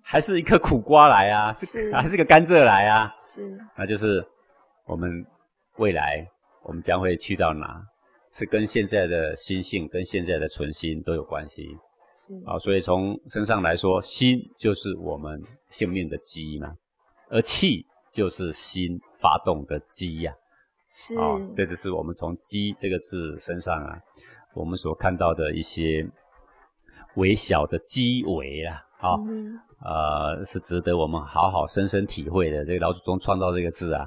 [0.00, 1.52] 还是一颗苦瓜来啊？
[1.52, 3.12] 是，是还是个甘蔗来啊？
[3.20, 4.24] 是，那就是
[4.90, 5.24] 我们
[5.76, 6.26] 未来
[6.64, 7.80] 我们将会去到哪？
[8.32, 11.64] 是跟现在的心性、跟现在的存心都有关系。
[12.16, 16.74] 是啊，所以从身上来说，心就是我们性命的基嘛，
[17.28, 20.32] 而气就是心发动的基呀。
[20.88, 23.96] 是啊，这就是我们从“基”这个字身上啊，
[24.54, 26.04] 我们所看到的一些。
[27.16, 32.64] 微小的基维啊，啊、哦嗯，呃，是值得我们好好深深体会的。
[32.64, 34.06] 这个老祖宗创造这个字啊，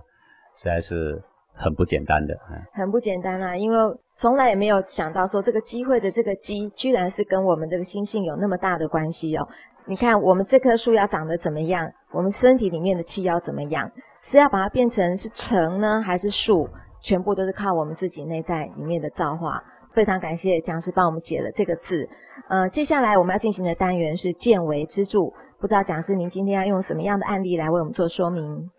[0.56, 1.22] 实在是
[1.54, 2.34] 很不简单的，
[2.74, 3.56] 很不简单啊！
[3.56, 3.78] 因为
[4.16, 9.47] 从来也没有想到说这个机会的这个机，居然是跟我们这个心性有那么大的关系哦。
[9.86, 11.91] 你看，我们这棵树要长得怎么样？
[12.12, 13.91] 我们身体里面的气要怎么样？
[14.24, 16.70] 是要把它变成是成呢，还是树？
[17.01, 19.62] 全部都是靠我们自己内在里面的造化。
[19.91, 22.08] 非常感谢讲师帮我们解了这个字。
[22.47, 25.20] 呃，接下来我们要进行的单元是见微知著，
[25.60, 28.70] 不知道讲师您今天要用什么样的案例来为我们做说明？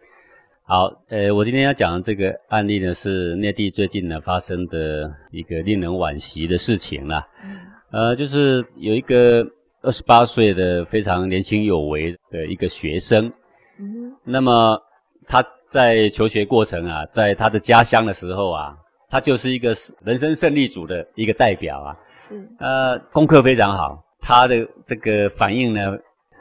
[0.67, 7.27] 好，呃，我今天要讲的这个案例呢，是内地最近呢发生的一个令人惋惜的事情啦。
[7.93, 9.47] 嗯、呃，就是有一个
[9.83, 13.31] 二十八岁的非常年轻有为的一个学生，
[13.79, 14.81] 嗯，那么
[15.29, 18.77] 他在求学过程啊，在他的家乡的时候啊。
[19.11, 25.97] 他就是一个人生胜利组的一个代表啊，是，呃，功课非常好，他的这个反应呢，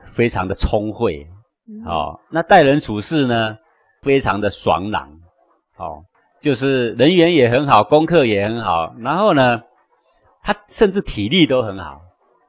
[0.05, 1.23] 非常的聪慧，
[1.69, 3.55] 嗯，哦，那待人处事呢，
[4.03, 5.09] 非常的爽朗，
[5.77, 6.03] 哦，
[6.41, 9.61] 就是人缘也很好，功课也很好，然后呢，
[10.43, 12.01] 他甚至体力都很好。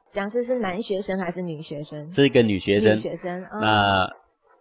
[0.07, 2.09] 讲师是男学生还是女学生？
[2.11, 2.93] 是一个女学生。
[2.93, 4.09] 女学生，哦，那，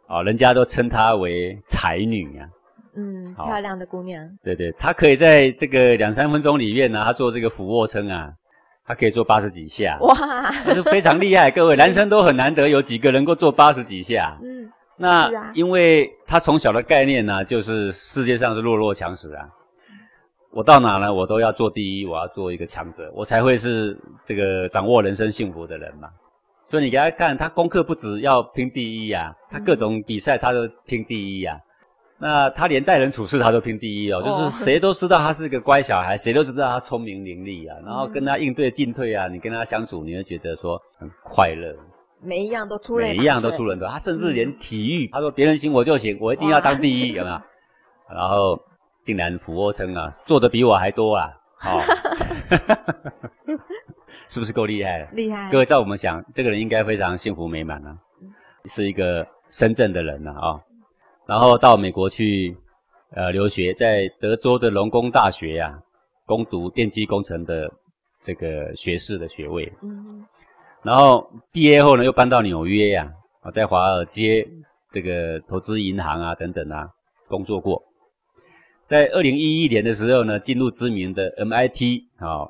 [0.08, 2.48] 哦，人家都称她为才女啊。
[2.96, 4.24] 嗯，漂亮的姑娘。
[4.42, 8.32] 对对，她可以在这个两三分钟里面呢，她做这个俯卧撑啊，
[8.84, 9.96] 她可以做八十几下。
[10.00, 10.50] 哇，
[10.84, 11.50] 非常厉害。
[11.50, 14.36] 各位 男生都很难得有几个能够做八十几下。
[14.42, 19.48] 嗯，那因为他从小的概念呢，就是世界上是弱肉强食啊。
[20.50, 26.08] 我到哪呢，我都要做第一，我要做一个强者，我才会是这个掌握人生幸福的人嘛。
[26.58, 31.58] 所以你给他看，他功课不止要拼第一呀，他各种比赛他都拼第一呀。
[32.16, 41.74] 那他连待人处事他都拼第一哦，就是谁都知道他是个乖小孩，谁都知道他聪明伶俐啊，然后跟他应对进退啊，你跟他相处，你会觉得说很快乐，
[42.24, 43.86] 每一样都出类，每一样都出人头。
[43.86, 47.40] 他甚至连体育，他说别人行我就行，我一定要当第一，有没有？
[48.14, 48.58] 然后
[49.04, 51.30] 竟然俯卧撑啊，做的比我还多啊！
[51.64, 51.80] 哦，
[54.28, 55.08] 是不是够厉害？
[55.12, 55.50] 厉害！
[55.50, 57.96] 各位，在我们想，这个人应该非常幸福美满啊，
[58.66, 60.60] 是一个深圳的人呐啊、哦，
[61.26, 62.56] 然后到美国去
[63.12, 65.78] 呃留学，在德州的农工大学呀、啊，
[66.26, 67.70] 攻读电机工程的
[68.20, 69.72] 这个学士的学位。
[69.82, 70.24] 嗯。
[70.84, 73.10] 然后毕业后呢，又搬到纽约呀，
[73.40, 74.46] 啊，在华尔街
[74.92, 76.86] 这个投资银行啊等等啊
[77.26, 77.82] 工作过。
[78.86, 82.46] 在二零一一年的时候呢，进入知名的 MIT 啊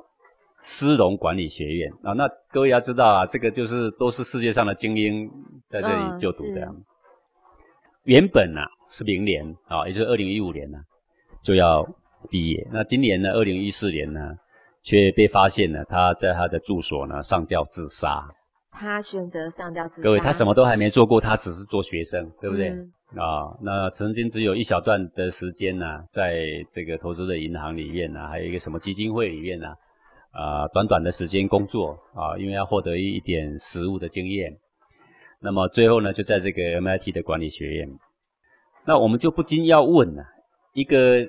[0.61, 2.11] 斯隆管理学院啊。
[2.11, 5.31] 那各位要知道啊，这个就是都是世界上的精英
[5.69, 6.67] 在这里就读的。
[6.67, 6.75] 哦、
[8.03, 10.77] 原本呢、啊、是明年啊，也就是二零一五年呢
[11.41, 11.87] 就要
[12.29, 12.67] 毕业。
[12.69, 14.35] 那今年呢，二零一四年呢，
[14.85, 18.23] 却被发现了他在他的住所呢上吊自杀。
[18.71, 20.01] 他选择上吊自杀。
[20.03, 22.69] 各位，他什么都还没做过，他只是做学生，对不对？
[22.69, 29.67] 嗯啊、哦，那曾经只有一小段的时间呢、啊，在这个投资的银行里面呢、啊，还有一个什么基金会里面呢、
[30.31, 34.51] 啊，啊，短短的时间工作啊，因为要获得一点实务的经验，
[35.39, 37.87] 那么最后呢，就在这个 MIT 的管理学院，
[38.85, 40.27] 那我们就不禁要问了、啊，
[40.73, 41.25] 一个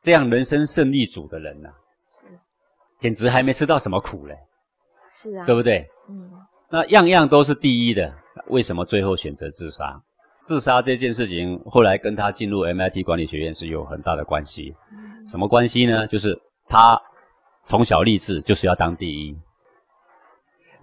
[0.00, 1.74] 这样人生胜利组的人呢、啊，
[2.06, 2.26] 是，
[2.98, 4.36] 简直还没吃到什么苦嘞，
[5.10, 5.86] 是啊，对不对？
[6.08, 6.30] 嗯，
[6.70, 8.12] 那样样都是第一的，
[8.48, 10.00] 为什么最后选择自杀？
[10.44, 14.74] 自杀这件事情，后来跟他进入 MIT 管理学院是有很大的关系。
[15.28, 16.06] 什么关系呢？
[16.06, 17.00] 就是他
[17.66, 19.36] 从小立志就是要当第一，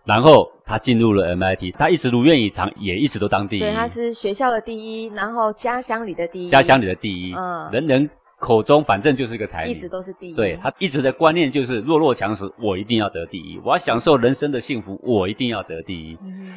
[0.03, 3.59] 然后他进入了 MIT，他一直如愿以偿，也一直都当第一。
[3.59, 6.49] 所以他是学校的第一，然后家乡里的第一。
[6.49, 8.09] 家乡里的第一，嗯，人人
[8.40, 10.36] 口中反正就是个才女，一直都是第一。
[10.36, 16.18] 对，他一直的观念就是弱肉强食，我一定要得第一，我要享受人生的幸福，我一定要得第一。
[16.22, 16.54] 嗯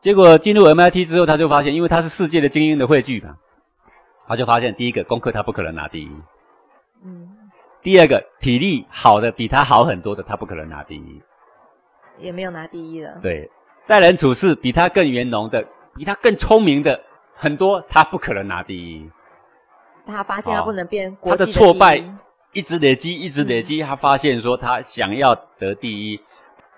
[0.00, 3.36] 结果进入 MIT 之后，他就发现，因为他是世界的精英的汇聚嘛，
[4.26, 6.10] 他就发现，第一个功课他不可能拿第一，
[7.04, 7.28] 嗯，
[7.82, 11.22] 第二个体力好的比他好很多的，他不可能拿第一，
[12.18, 13.16] 也没有拿第一了。
[13.22, 13.48] 对，
[13.86, 15.64] 待人处事比他更圆融的，
[15.94, 17.00] 比他更聪明的
[17.36, 19.08] 很多，他不可能拿第一。
[20.06, 22.02] 他发现他不能变国际的第一，他的挫败
[22.52, 26.20] 一直累积，一直累积，嗯，他发现说他想要得第一。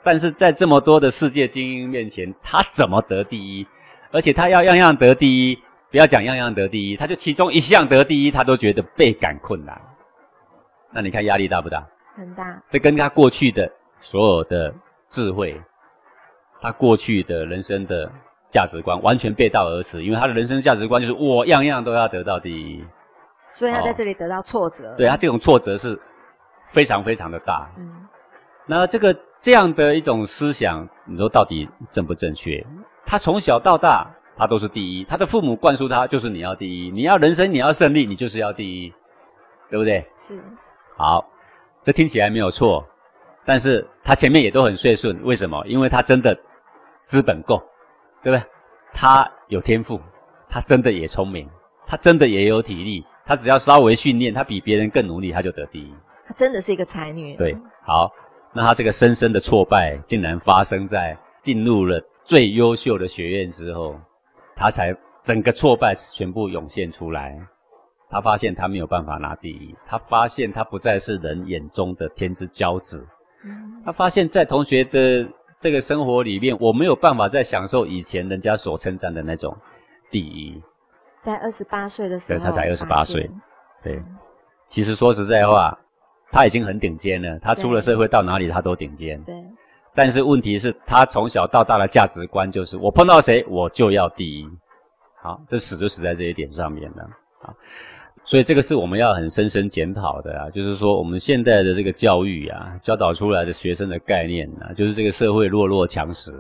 [0.03, 3.67] 但是在这么多的世界精英面前，他怎么得第一？
[4.13, 5.59] 而且他要样样得第一，
[5.91, 9.81] 不要讲样样得第一，他就其中一项得第一，他都觉得倍感困难。
[10.93, 11.85] 那你看压力大不大？
[12.15, 12.63] 很大。
[12.69, 13.69] 这跟他过去的
[13.99, 14.73] 所有的
[15.09, 15.61] 智慧，
[16.61, 18.09] 他过去的人生的
[18.49, 22.85] 价值观完全背道而驰，因为他的人生价值观就是我样样都要得到第一。
[23.55, 24.91] 所以他在这里得到挫折。
[24.91, 25.99] 哦、对，他这种挫折是
[26.69, 27.71] 非常非常的大。
[27.79, 28.07] 嗯。
[28.67, 29.15] 那这个。
[29.41, 32.65] 这样的一种思想，你说到底正不正确？
[33.05, 35.05] 他从小到大，他都是第一。
[35.05, 38.91] 他的父母灌输他，就是你要第一，你要人生，你要胜利，你就是要第一，
[39.69, 40.03] 对不对？
[40.17, 40.43] 是。
[40.97, 41.23] 好，
[41.83, 42.83] 这听起来没有错，
[43.45, 45.63] 但是他前面也都很顺顺，为什么？
[45.67, 46.35] 因为他真的
[47.03, 47.63] 资本够，
[48.23, 48.43] 对不对？
[48.95, 50.01] 他有天赋，
[50.49, 51.47] 他真的也聪明，
[51.87, 55.95] 他真的也有体力，他只要稍微训练，他比别人更努力，他就得第一。
[56.27, 57.37] 他真的是一个才女。
[57.37, 58.11] 对，好。
[58.57, 63.99] 那他这个深深的挫败，竟然发生在进入了最优秀的学院之后，
[64.55, 64.95] 他才
[65.25, 67.37] 整个挫败全部涌现出来。
[68.09, 73.05] 他发现他没有办法拿第一，他发现他不再是人眼中的天之骄子。
[73.85, 75.27] 他发现，在同学的
[75.59, 79.57] 这个生活里面，我没有办法再享受以前人家所称赞的那种
[80.13, 80.63] 第一。
[81.25, 83.31] 在二十八岁的时候，对，他才二十八岁。
[83.83, 84.03] 对，
[84.69, 85.77] 其实说实在话。
[86.37, 89.23] 他已经很顶尖了，他出了社会到哪里他都顶尖。
[89.23, 89.37] 对。
[89.95, 94.49] 但是问题是，他从小到大的价值观就是我碰到谁我就要第一。
[95.23, 97.03] 好，这死就死在这一点上面了。
[97.43, 97.55] 啊，
[98.25, 106.33] 所以这个是我们要很深深检讨的啊，就是说我们现在的这个教育啊，教导出来的学生的概念啊，就是这个社会弱肉强食，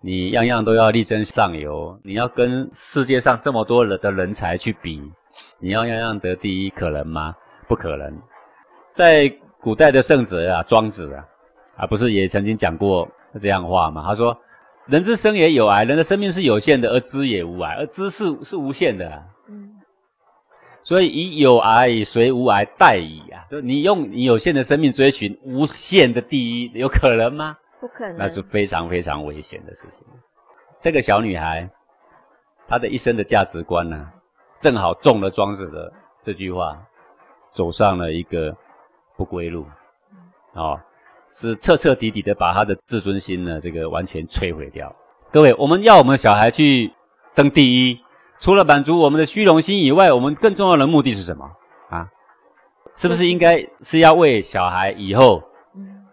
[0.00, 5.02] 你样样都要力争上游，你要跟世界上这么多人的人才去比，
[5.58, 7.34] 你要样样得第一，可能吗？
[7.66, 8.16] 不可能。
[8.92, 9.28] 在
[9.60, 11.24] 古代的圣哲啊，庄子啊，
[11.78, 13.08] 啊，不是也曾经讲过
[13.40, 14.04] 这样话吗？
[14.06, 14.36] 他说
[14.86, 19.68] ：“人之生也有涯，人的生命是有限的，而知也无涯，而知是是无限的。”嗯，
[20.84, 23.44] 所以以有涯随无涯殆矣啊！
[23.50, 27.56] 就你用你有限的生命追寻无限的第一，有可能吗？
[27.80, 30.04] 不可能，那是非常非常危险的事情。
[30.80, 31.68] 这个小女孩，
[32.66, 34.08] 她的一生的价值观呢、
[34.58, 36.78] 正好中了庄子的这句话，
[37.52, 38.56] 走上了一个。
[39.16, 39.66] 不归路，
[40.52, 40.80] 哦，
[41.28, 44.94] 是彻彻底底的把她的自尊心呢，这个完全摧毁掉。
[45.32, 46.92] 各位，我们要我们小孩去
[47.32, 48.00] 争第一，
[48.38, 51.50] 除了满足我们的虚荣心以外，我们更重要的目的是什么
[51.90, 52.08] 啊？
[52.94, 55.42] 是不是应该是要为小孩以后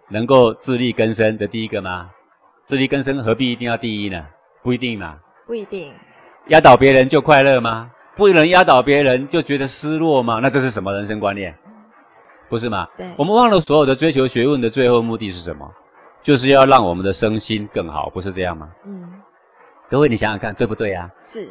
[0.10, 2.10] 能够自力更生的第一个吗？
[2.66, 4.26] 自力更生何必一定要第一呢？
[4.64, 5.18] 不一定嘛。
[5.45, 5.93] 不一定。
[6.47, 7.91] 压倒别人就快乐吗？
[8.16, 10.39] 不能压倒别人就觉得失落吗？
[10.41, 11.53] 那这是什么人生观念？
[12.49, 12.88] 不是吗？
[12.97, 13.08] 对。
[13.18, 15.70] 我们忘了所有的追求学问的最后目的是什么？
[16.24, 18.70] 就是要让我们的身心更好，不是这样吗？
[18.86, 19.12] 嗯。
[19.89, 21.10] 各位，你想想看，对不对啊？
[21.20, 21.47] 是。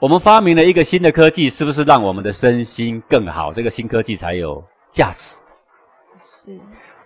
[0.00, 3.52] 我们发明了一个新的科技，是不是让我们的身心更好？
[3.52, 5.40] 这个新科技才有价值。
[6.18, 6.58] 是。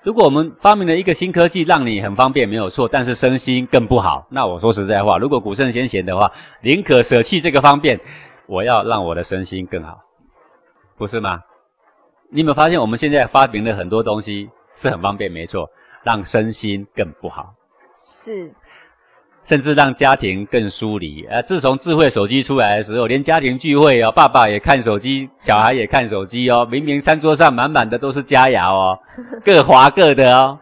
[0.04, 6.30] 如果我们发明了一个新科技，让你很方便，没有错，但是身心更不好，那我说实在话，如果古圣先贤的话，
[6.62, 7.98] 宁可舍弃这个方便，
[8.46, 9.98] 我要让我的身心更好，
[10.98, 11.40] 不是吗？
[12.30, 15.66] 你有没有发现，我们现在发明了很多东西是很方便，没错，
[16.02, 17.54] 让身心更不好。
[17.96, 18.52] 是。
[19.44, 21.24] 甚至让家庭更疏离。
[21.30, 26.66] 呃，自从智慧手机出来的时候，连家庭聚会哦，爸爸也看手机，小孩也看手机哦。
[26.68, 28.98] 明明餐桌上满满的都是佳肴哦，
[29.44, 30.58] 各划各的哦。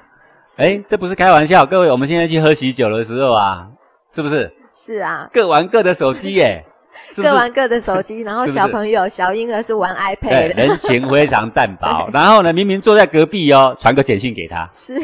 [0.59, 3.67] 哎，这不是开玩笑，各位，我们现在去喝喜酒的时候啊，
[4.13, 4.53] 是不是？
[4.75, 6.65] 是啊，各玩各的手机耶。
[7.11, 12.09] 是 是各玩各的手机，然后小朋友、小婴儿是玩 iPad 人情非常淡薄。
[12.13, 14.95] 然后呢，明明坐在隔壁哦，传个简讯给他，是，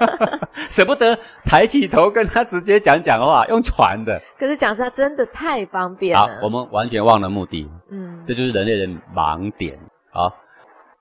[0.68, 4.20] 舍不得抬起头跟他直接讲讲话，用传的。
[4.38, 6.20] 可是讲实话，真的太方便了。
[6.20, 7.68] 好，我们完全忘了目的。
[7.90, 9.78] 嗯，这就是人类的盲点。
[10.10, 10.34] 好，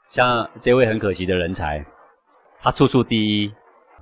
[0.09, 1.84] 像这位很可惜的人才，
[2.61, 3.53] 他处处第一，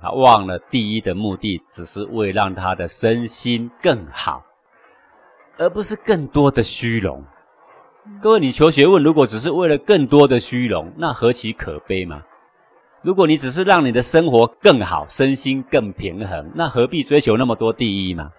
[0.02, 4.42] 他忘了第一的目的，只是为让他的身心更好。
[5.58, 7.24] 而不是更多的虚荣。
[8.22, 12.22] 各位，你求学问，如果只是为了更多的虚荣，那何其可悲嘛！
[13.02, 18.30] 如果你只是让你的生活更好，身心更平衡，那何必追求那么多第一嘛？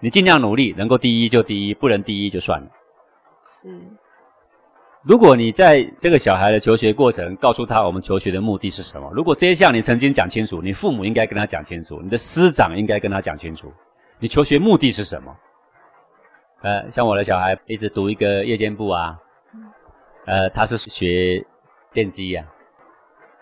[0.00, 2.66] 你尽量努力，能够第一就第一，不能第一就算了。
[3.44, 3.80] 是。
[5.02, 9.10] 如果你在这个小孩的求学过程，告诉他我们求学的目的是什么？
[9.14, 13.72] 如果这一项你曾经讲清楚，你父母应该跟他讲清楚，你的师长应该跟他讲清楚，
[14.18, 15.34] 你求学目的是什么？
[16.62, 19.18] 呃，像我的小孩一直读一个夜间部啊，
[20.26, 21.44] 呃，他是学
[21.92, 22.44] 电机呀，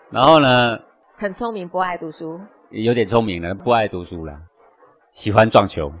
[0.09, 0.79] 然后呢，
[1.17, 2.39] 很聪明，不爱读书，
[2.69, 4.39] 有点聪明了，不爱读书了，
[5.11, 5.91] 喜欢撞球。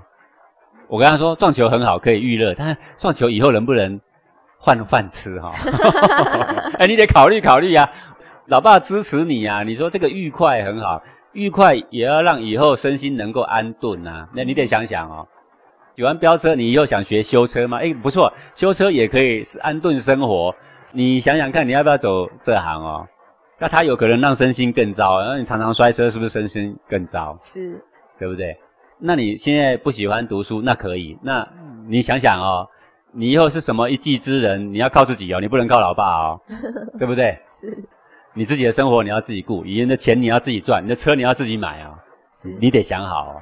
[0.87, 3.99] 我跟他说，撞球很好，可以娱乐，但撞球以后能不能
[4.57, 5.51] 换饭吃哈？
[6.79, 7.91] 哎，你得考虑考虑呀，
[8.45, 9.61] 老爸支持你呀。
[9.61, 11.03] 你说这个愉快很好，
[11.33, 14.27] 愉快也要让以后身心能够安顿啊。
[14.33, 15.27] 那你得想想哦。
[15.99, 17.77] 喜欢飙车，你以后想学修车吗？
[17.79, 20.55] 诶，不错，修车也可以是安顿生活。
[20.93, 23.05] 你想想看，你要不要走这行哦？
[23.57, 27.35] 那它有可能让身心更糟，然后你常常摔车，是不是身心更糟？
[27.41, 27.83] 是，
[28.17, 28.57] 对不对？
[28.97, 31.17] 那你现在不喜欢读书，那可以。
[31.21, 31.45] 那
[31.85, 32.65] 你想想哦，
[33.11, 34.73] 你以后是什么一技之人？
[34.73, 36.41] 你要靠自己哦，你不能靠老爸哦，
[36.97, 37.37] 对不对？
[37.49, 37.77] 是，
[38.33, 41.91] 你自己的生活你要自己顾，以前的钱你要自己赚，你的车你要自己买哦。
[42.31, 43.41] 是，你得想好哦。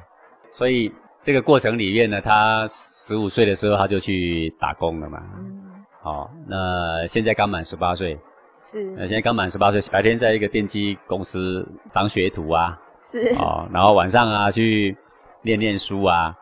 [0.50, 0.92] 所以。
[1.28, 5.22] 这个过程里面呢，他十五岁的时候他就去打工了嘛。
[5.36, 5.84] 嗯。
[6.00, 8.18] 好，那现在刚满十八岁。
[8.58, 8.82] 是。
[8.96, 12.80] 那现在刚满十八岁，白天在一个电机公司当学徒啊。
[13.02, 13.34] 是。
[13.38, 14.96] 哦，然后晚上啊去
[15.42, 16.34] 念念书啊。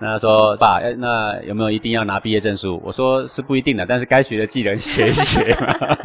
[0.00, 2.82] 那他说爸，那有没有一定要拿毕业证书？
[2.84, 5.96] 我说是不一定的，但是该学的技能学一学嘛。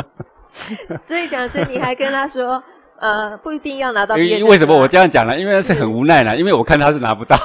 [1.02, 2.64] 所以讲，所以你还跟他说。
[3.00, 4.38] 呃，不一定要拿到毕业证。
[4.38, 5.38] 因为为什么我这样讲呢？
[5.38, 7.36] 因为那是很无奈呢，因为我看他是拿不到。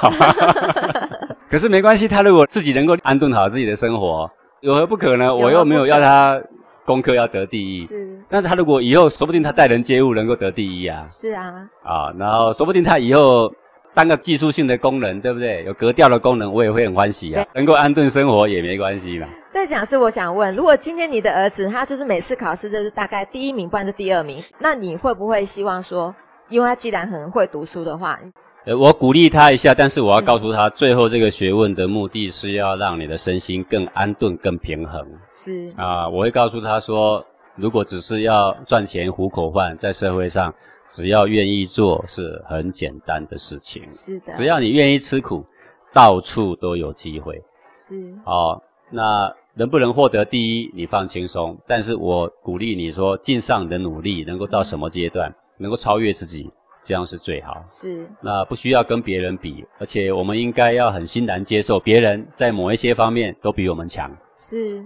[1.50, 4.30] 可是没关系，他如果自己能够安顿好自己的生活，
[4.60, 5.34] 有何不可呢？
[5.34, 6.40] 我又没有要他
[6.84, 7.84] 功课要得第一。
[7.84, 8.18] 是。
[8.28, 11.06] 那他如果以后说不定他待人接物能够得第一啊。
[11.08, 11.52] 是啊。
[11.82, 13.52] 啊，然后说不定他以后。
[13.94, 15.64] 当个技术性的工人，对不对？
[15.64, 17.42] 有格调的工人，我也会很欢喜啊。
[17.54, 19.26] 能够安顿生活也没关系啦。
[19.56, 26.14] 但讲师，我想问，如果今天你的儿子他就是每次考试就是大概第一名，不然就第二名，那你会不会希望说，
[26.50, 28.20] 因为他既然很会读书的话，
[28.66, 35.02] 呃，我鼓励他一下，但是我要告诉他，最后这个学问的目的是要让你的身心更安顿、更平衡。
[35.30, 40.52] 是啊，我会告诉他说，如果只是要赚钱糊口饭，在社会上。
[40.88, 43.82] 只要愿意做，是很简单的事情。
[43.90, 45.44] 是的，只要你愿意吃苦，
[45.92, 47.42] 到处都有机会。
[47.74, 48.14] 是。
[48.24, 49.28] 哦，那
[49.58, 51.56] 能不能获得第一，你放轻松。
[51.66, 56.50] 但是我鼓励你说，尽上你的努力，能够到什么阶段，能够超越自己，
[56.84, 57.64] 这样是最好。
[57.66, 58.06] 是。
[58.20, 64.14] 那不需要跟别人比，而且我们应该要很欣然接受别人在某一些方面都比我们强。
[64.36, 64.84] 是。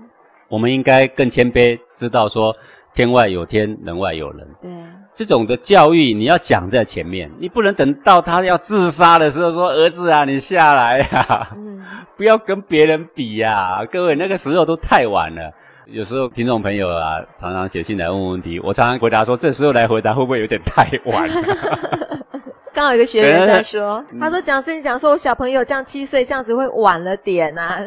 [0.48, 2.54] 我们应该更谦卑，知道说
[2.94, 4.46] 天外有天，人外有人。
[4.60, 4.70] 对。
[5.12, 11.82] 这种的教育你要讲在前面，你不能等到他要自杀的时候说：“儿子啊，你下来呀，嗯，
[12.16, 15.52] 不要跟别人比呀。”各位，那个时候都太晚了。
[15.86, 21.28] 有时候听众朋友啊，常常写信来问问题，我常常回答说，这时候来回答会不会有点太晚？
[22.72, 27.80] 刚好有个学员在说， 他说讲师你讲说我小朋友这样七岁这样子会晚了点啊，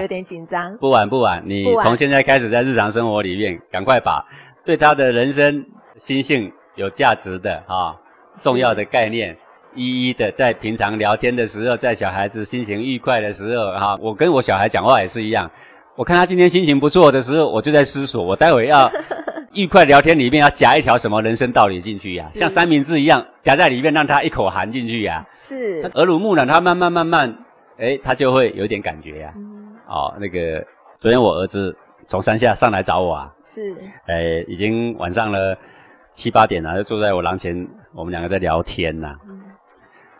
[0.00, 0.76] 有点紧张。
[0.78, 4.22] 不晚不晚，你从现在开始在日常生活里面，赶快把
[4.64, 5.64] 对他的人生
[5.96, 7.94] 心性有价值的啊
[8.38, 9.36] 重要的概念。
[9.76, 15.50] 一一的在平常聊天的时候，在小孩子心情愉快的时候，哈，我跟我小孩讲话也是一样。
[15.96, 18.88] 我看他今天心情不错的时候，我就在思索，我待会要
[19.52, 22.30] 愉快聊天里面要夹一条什么人生道理进去呀、啊？
[22.32, 25.26] 像三明治一样夹在里面，让他一口含进去呀、啊？
[25.36, 27.36] 是耳濡目染，他慢慢慢慢，
[27.78, 29.34] 诶他就会有点感觉呀、啊。
[29.36, 30.64] 嗯、哦，那个
[31.00, 31.76] 昨天我儿子
[32.06, 33.74] 从山下上来找我啊，是，
[34.06, 35.56] 诶已经晚上了
[36.12, 39.16] 七八点了，就坐在我廊前，我们两个在聊天呐、啊。
[39.28, 39.40] 嗯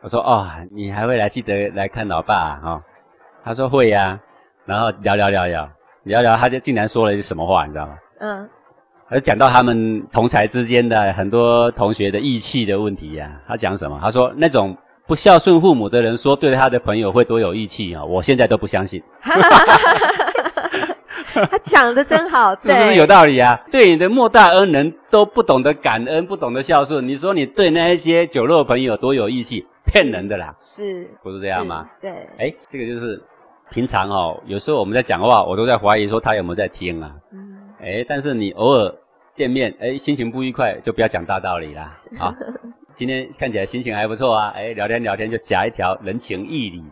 [0.02, 2.82] 我说哦，你还会来记得来看老爸啊、哦？
[3.42, 4.20] 他说会呀、啊，
[4.66, 5.66] 然后聊聊聊聊
[6.02, 7.94] 聊聊，他就竟然说了一句什么话，你知道吗？
[8.20, 8.46] 嗯，
[9.08, 13.48] 他就讲到他们同才之间的很多同学的义气的问题呀、啊。
[13.48, 13.98] 他讲什么？
[14.02, 14.76] 他说那种
[15.06, 19.02] 不孝顺父母的人说对他的朋友会多有义气啊，我现在都不相信。
[21.50, 23.60] 他讲的真好， 是不是有道理啊？
[23.70, 29.66] 对你的莫大恩人都不懂得感恩，不懂得孝顺，你说你对那一些酒肉朋友多有义气？
[29.86, 31.86] 骗人的啦，是，不是这样吗？
[32.00, 33.22] 对，哎，这个就是
[33.70, 37.12] 平常哦，有时候我们在讲话，我都在怀疑说他有没有在听啊。
[37.32, 38.94] 嗯，哎，但是你偶尔
[39.34, 41.94] 见面，哎，心情不愉快，就不要讲大道理啦。
[42.18, 42.34] 啊，
[42.94, 46.82] 今天看起来心情还不错啊，哎，聊天聊天就夹一条人情义理，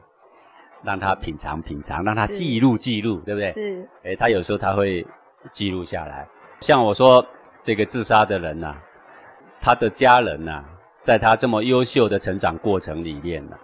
[0.82, 3.52] 让他品尝品尝，让他记录记录，对不对？
[3.52, 5.06] 是，哎，他有时候他会
[5.50, 6.26] 记录下来。
[6.60, 7.24] 像我说
[7.60, 8.74] 这个自杀的人呐，
[9.60, 10.64] 他的家人呐。
[11.04, 13.56] 在他这么优秀的成长过程里面呢，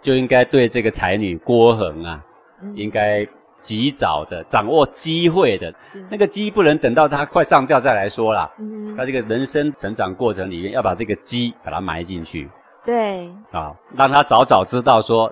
[0.00, 2.24] 就应该对这个才女郭恒啊，
[2.62, 3.22] 嗯、应该
[3.60, 5.70] 及早的掌握机会的。
[5.78, 8.50] 是那个机不能等到他快上吊再来说啦。
[8.56, 12.48] 嗯，他这个人生成长过程里面要把这个机把它埋进去。
[12.82, 13.28] 对。
[13.52, 15.30] 啊，让他早早知道说，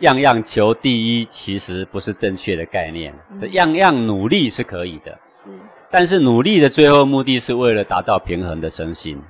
[0.00, 3.14] 样样求第一其实不是正确的概念。
[3.30, 5.18] 嗯、样样努力是可以的。
[5.28, 5.48] 是。
[5.90, 9.20] 但是努力的最后目的是为了达到平衡的身心。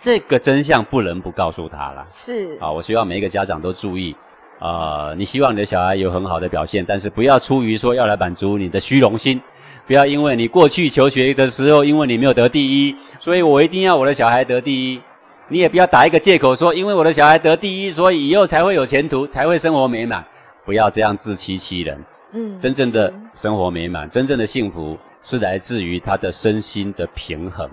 [0.00, 2.06] 这个真相不能不告诉他了。
[2.08, 4.14] 是啊，我希望每一个家长都注意。
[4.60, 9.40] 呃，你希望你的小孩有很好的表现，但是不要出于说要来满足你的虚荣心，
[9.86, 15.00] 不要因为你过去求学的时候，因为你没有得第一，所以我一定要我的小孩得第一。
[15.48, 20.24] 你也不要打一个借口说，因为我的小孩得第一，所以以后才会有前途，才会生活美满。
[20.64, 22.04] 不要这样自欺欺人。
[22.32, 27.68] 嗯，真正的生活美满，真正的幸福是来自于他的身心的平衡。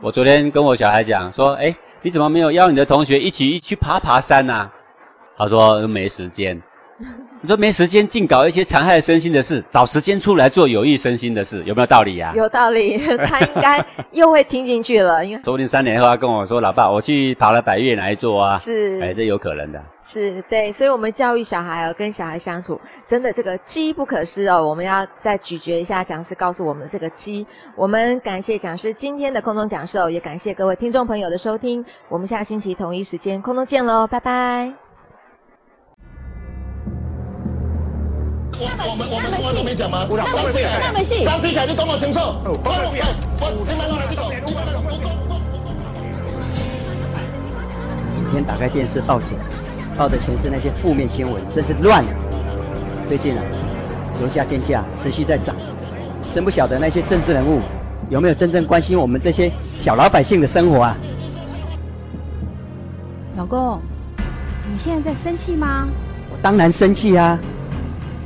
[0.00, 4.72] 我昨天跟我小孩讲说，哎，你怎么没有邀你的同学一起去爬爬山呐、啊？
[5.36, 6.60] 他说没时间。
[7.40, 12.36] 你说没时间，净搞一些残害身心的事，找时间出来做有益身心的事，有没有道理呀、啊？
[12.36, 15.24] 有道理， 他应该又会听进去了。
[15.24, 19.82] 因为说不定三年后他跟我说：“老爸，我去爬了百岳来做啊？”是，哎，这有可能的。
[20.02, 24.66] 是对，所以，我们教育小孩哦，跟小孩相处，真的这个机不可失哦。
[24.66, 27.46] 我们要再咀嚼一下讲师告诉我们的这个机。
[27.76, 31.84] 我们感谢讲师今天的空中讲授，也感谢各位听众朋友的收听。
[32.08, 34.87] 我们下星期同一时间空中见喽，拜拜。
[38.60, 40.04] 我们我们我都没讲吗？
[40.10, 42.20] 那么细，那么细，张志凯就懂我承受。
[42.44, 42.66] 我我
[43.40, 43.64] 我
[48.26, 49.26] 今天打开电视报纸，
[49.96, 52.04] 报的全是那些负面新闻，真是乱。
[53.06, 53.42] 最近啊，
[54.20, 55.54] 油价电价持续在涨，
[56.34, 57.60] 真不晓得那些政治人物
[58.10, 60.96] 有没有真正关心我们这些小老百姓的生活啊？
[63.36, 63.80] 老公，
[64.70, 65.86] 你现在在生气吗？
[66.32, 67.38] 我当然生气啊。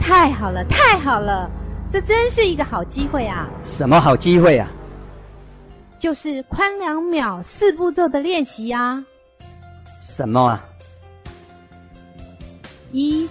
[0.03, 1.49] 太好了，太好了，
[1.91, 3.49] 这真是一个好机会啊！
[3.63, 4.69] 什么好机会啊？
[5.97, 9.03] 就是宽两秒四步骤的练习啊！
[10.01, 10.65] 什么啊？
[12.91, 13.29] 一，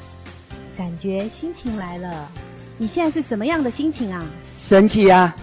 [0.78, 2.30] 感觉心情来了，
[2.78, 4.26] 你现在是什么样的心情啊？
[4.58, 5.36] 生气啊！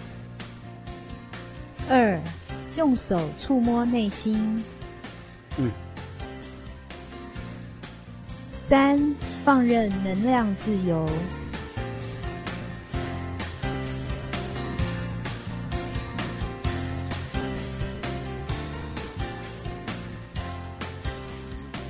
[1.91, 2.19] 二，
[2.77, 4.65] 用手触摸内心。
[5.59, 5.71] 嗯。
[8.69, 9.15] 三。
[9.45, 11.09] 放任能量自由。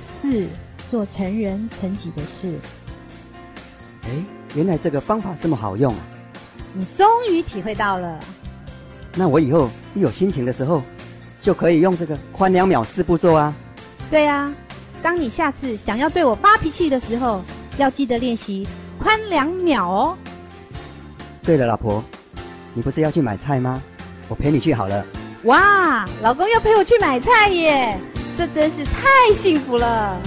[0.01, 0.47] 四，
[0.89, 2.57] 做成人成己的事。
[4.03, 4.09] 哎，
[4.55, 5.99] 原来这个方法这么好用啊！
[6.73, 8.17] 你终于体会到了。
[9.15, 10.81] 那我以后一有心情的时候，
[11.41, 13.53] 就可以用这个宽两秒四步骤啊。
[14.09, 14.53] 对啊。
[15.01, 17.41] 当你下次想要对我发脾气的时候，
[17.77, 20.17] 要记得练习宽两秒哦。
[21.43, 22.03] 对了，老婆，
[22.73, 23.81] 你不是要去买菜吗？
[24.27, 25.05] 我陪你去好了。
[25.43, 27.97] 哇，老公要陪我去买菜耶，
[28.37, 30.17] 这真是太幸福了。